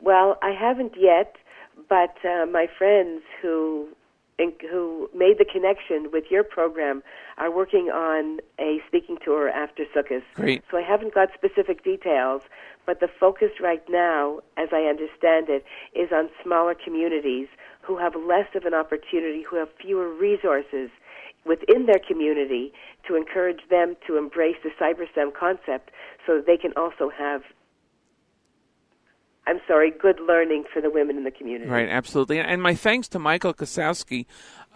[0.00, 1.36] Well, I haven't yet,
[1.88, 3.88] but uh, my friends who
[4.70, 7.02] who made the connection with your program
[7.38, 10.22] are working on a speaking tour after Sukkot.
[10.34, 10.62] Great.
[10.70, 12.42] So I haven't got specific details,
[12.86, 15.64] but the focus right now, as I understand it,
[15.94, 17.48] is on smaller communities
[17.82, 20.90] who have less of an opportunity, who have fewer resources
[21.44, 22.72] within their community
[23.06, 25.90] to encourage them to embrace the CyberSem concept
[26.26, 27.42] so that they can also have
[29.50, 31.68] I'm sorry, good learning for the women in the community.
[31.68, 32.38] Right, absolutely.
[32.38, 34.26] And my thanks to Michael Kosowski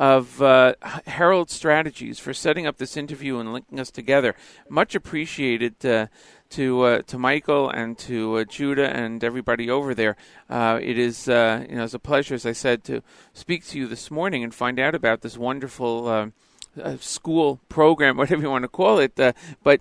[0.01, 0.75] of uh,
[1.07, 4.35] Herald Strategies for setting up this interview and linking us together.
[4.69, 6.09] Much appreciated uh,
[6.51, 10.17] to uh, to Michael and to uh, Judah and everybody over there.
[10.51, 13.01] Uh, it is uh, you know it's a pleasure, as I said, to
[13.33, 16.33] speak to you this morning and find out about this wonderful
[16.99, 19.15] school program, whatever you want to call it.
[19.63, 19.81] but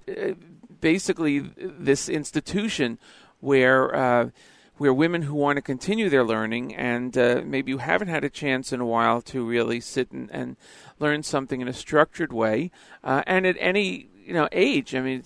[0.82, 3.00] basically, this institution
[3.40, 4.32] where
[4.78, 8.30] where women who want to continue their learning and uh, maybe you haven't had a
[8.30, 10.58] chance in a while to really sit and, and
[11.00, 12.72] learn something in a structured way,
[13.04, 14.96] uh, and at any you know age.
[14.96, 15.24] I mean,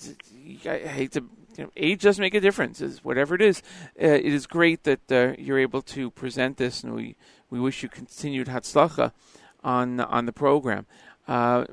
[0.66, 1.24] I hate to.
[1.58, 2.82] You know, age does make a difference.
[2.82, 3.64] Is whatever it is,
[4.00, 7.16] uh, it is great that uh, you're able to present this, and we,
[7.50, 9.12] we wish you continued hatzlacha
[9.64, 10.86] on on the program.
[11.28, 11.66] Uh,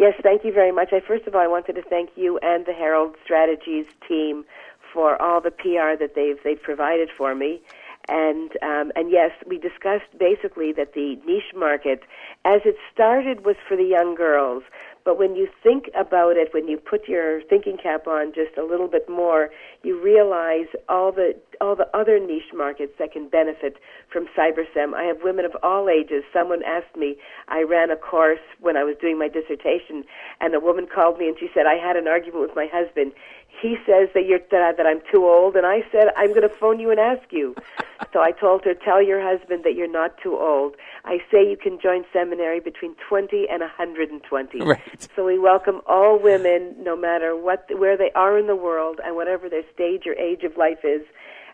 [0.00, 0.94] Yes, thank you very much.
[0.94, 4.46] I first of all, I wanted to thank you and the Herald Strategies team
[4.92, 7.60] for all the PR that they've they've provided for me.
[8.08, 12.02] And um, and yes, we discussed basically that the niche market,
[12.44, 14.62] as it started, was for the young girls.
[15.04, 18.64] But when you think about it, when you put your thinking cap on just a
[18.64, 19.50] little bit more,
[19.82, 23.76] you realize all the all the other niche markets that can benefit
[24.10, 24.94] from CyberSem.
[24.94, 26.24] I have women of all ages.
[26.32, 27.16] Someone asked me,
[27.48, 30.04] I ran a course when I was doing my dissertation,
[30.40, 33.12] and a woman called me and she said, I had an argument with my husband.
[33.60, 36.48] He says that you're that, that I'm too old, and I said I'm going to
[36.48, 37.54] phone you and ask you.
[38.12, 40.76] so I told her, tell your husband that you're not too old.
[41.04, 44.60] I say you can join seminary between 20 and 120.
[44.62, 45.08] Right.
[45.14, 49.16] So we welcome all women, no matter what where they are in the world and
[49.16, 51.02] whatever their stage or age of life is.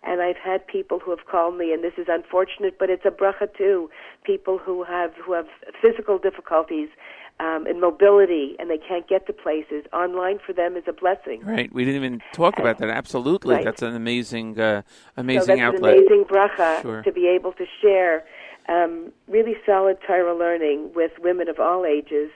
[0.03, 3.11] And I've had people who have called me, and this is unfortunate, but it's a
[3.11, 3.91] bracha too.
[4.25, 5.47] People who have who have
[5.83, 6.89] physical difficulties
[7.39, 9.85] um, in mobility, and they can't get to places.
[9.93, 11.43] Online for them is a blessing.
[11.45, 11.73] Right.
[11.73, 12.89] We didn't even talk about that.
[12.89, 13.65] Absolutely, Right.
[13.65, 14.87] that's an amazing, uh, so
[15.19, 15.97] amazing that's outlet.
[15.99, 17.03] an amazing bracha Sure.
[17.03, 18.25] to be able to share
[18.69, 22.31] um, really solid Torah learning with women of all ages,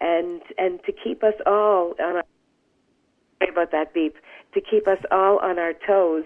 [0.00, 2.24] and and to keep us all on our
[3.40, 4.16] sorry about that beep
[4.54, 6.24] to keep us all on our toes.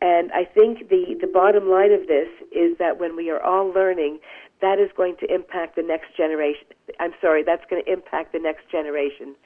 [0.00, 3.68] And I think the the bottom line of this is that when we are all
[3.68, 4.18] learning,
[4.60, 6.66] that is going to impact the next generation.
[6.98, 9.36] I'm sorry, that's going to impact the next generation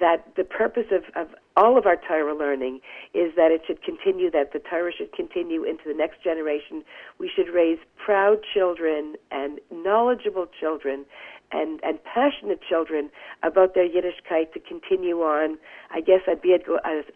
[0.00, 2.80] that the purpose of, of all of our Torah learning
[3.12, 6.82] is that it should continue, that the Torah should continue into the next generation.
[7.18, 11.04] We should raise proud children and knowledgeable children
[11.52, 13.10] and, and passionate children
[13.42, 15.58] about their Yiddishkeit to continue on.
[15.90, 16.56] I guess I'd be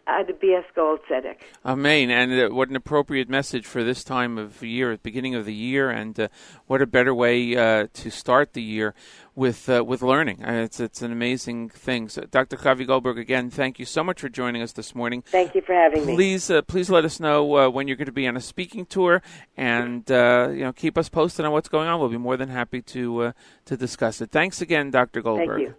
[0.06, 0.58] I'd be
[0.98, 1.36] Tzedek.
[1.64, 2.10] Amen.
[2.10, 5.46] And uh, what an appropriate message for this time of year, at the beginning of
[5.46, 6.28] the year, and uh,
[6.66, 8.94] what a better way uh, to start the year
[9.36, 10.42] with uh, with learning.
[10.44, 12.08] Uh, it's it's an amazing thing.
[12.08, 12.56] So, Dr.
[12.56, 15.22] Chavi Goldberg, again, thank you so much for joining us this morning.
[15.22, 16.14] Thank you for having me.
[16.14, 18.86] Please, uh, please let us know uh, when you're going to be on a speaking
[18.86, 19.22] tour,
[19.56, 22.00] and uh, you know, keep us posted on what's going on.
[22.00, 23.32] We'll be more than happy to uh,
[23.66, 24.30] to discuss it.
[24.30, 25.20] Thanks again, Dr.
[25.20, 25.58] Goldberg.
[25.58, 25.74] Thank you.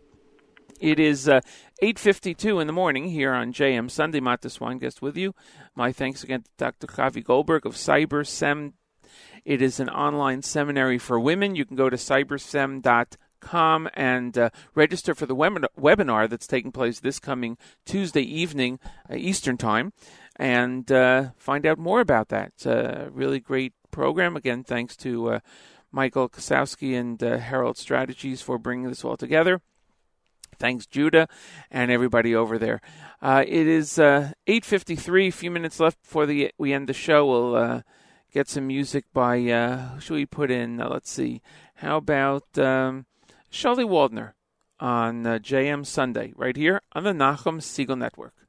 [0.80, 1.42] It is uh,
[1.82, 4.20] 8.52 in the morning here on JM Sunday.
[4.20, 5.34] Matis Weingast with you.
[5.76, 6.86] My thanks again to Dr.
[6.86, 8.74] Chavi Goldberg of CyberSem.
[9.44, 11.56] It is an online seminary for women.
[11.56, 13.08] You can go to cybersem.com
[13.52, 19.16] and uh, register for the web- webinar that's taking place this coming Tuesday evening, uh,
[19.16, 19.94] Eastern Time,
[20.36, 22.50] and uh, find out more about that.
[22.56, 24.36] It's a really great program.
[24.36, 25.40] Again, thanks to uh,
[25.92, 29.62] Michael Kasowski and uh, Herald Strategies for bringing this all together.
[30.60, 31.28] Thanks, Judah,
[31.70, 32.82] and everybody over there.
[33.22, 37.26] Uh, it is uh, 8.53, a few minutes left before the, we end the show.
[37.28, 37.82] We'll uh,
[38.34, 40.82] get some music by, uh, who should we put in?
[40.82, 41.42] Uh, let's see.
[41.76, 43.06] How about um,
[43.50, 44.34] Shirley Waldner
[44.80, 48.47] on uh, JM Sunday, right here on the Nachum Segal Network.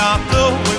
[0.00, 0.69] Ne mi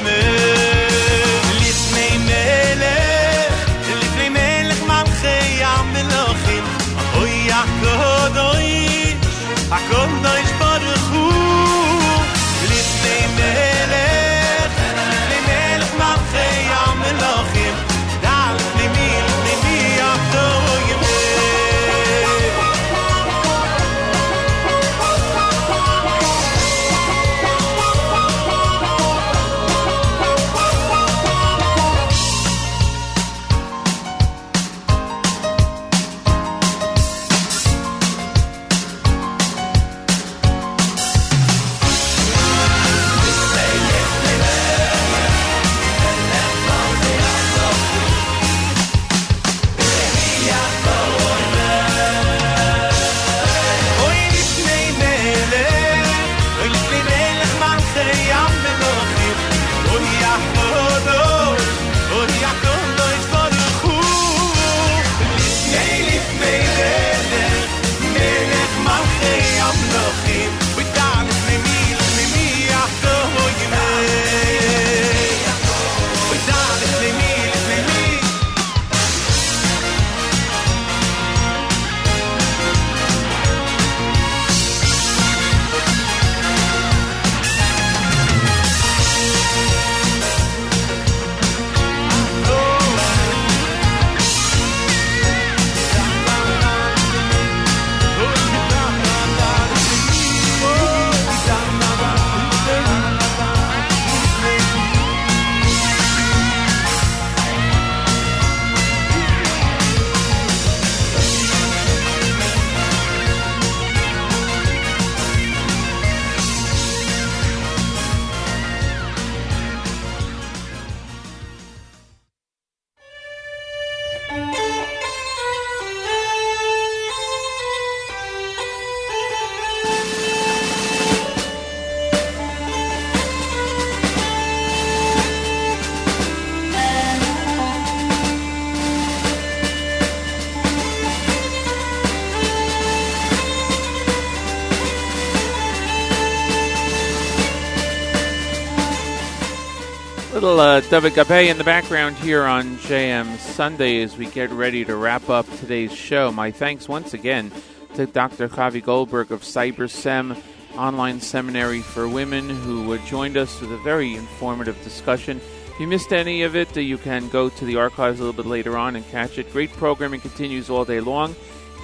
[150.62, 154.96] uh, David Gabe in the background here on JM Sunday as we get ready to
[154.96, 156.32] wrap up today's show.
[156.32, 157.52] My thanks once again
[157.96, 158.48] to Dr.
[158.48, 160.40] Chavi Goldberg of CyberSem
[160.78, 165.38] Online Seminary for Women who joined us with a very informative discussion.
[165.38, 168.50] If you missed any of it, you can go to the archives a little bit
[168.50, 169.52] later on and catch it.
[169.52, 171.36] Great programming continues all day long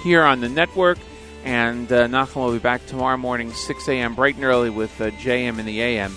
[0.04, 0.98] here on the network.
[1.42, 5.10] And uh, Nachum will be back tomorrow morning, 6 a.m., bright and early with uh,
[5.10, 6.16] JM in the AM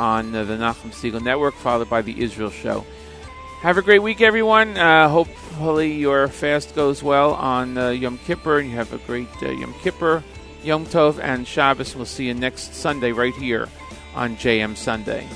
[0.00, 2.86] on uh, the Nachum Segal Network, followed by the Israel Show.
[3.60, 4.78] Have a great week, everyone.
[4.78, 9.28] Uh, hopefully, your fast goes well on uh, Yom Kippur, and you have a great
[9.42, 10.24] uh, Yom Kippur,
[10.64, 11.94] Yom Tov, and Shabbos.
[11.94, 13.68] We'll see you next Sunday right here
[14.14, 15.28] on JM Sunday.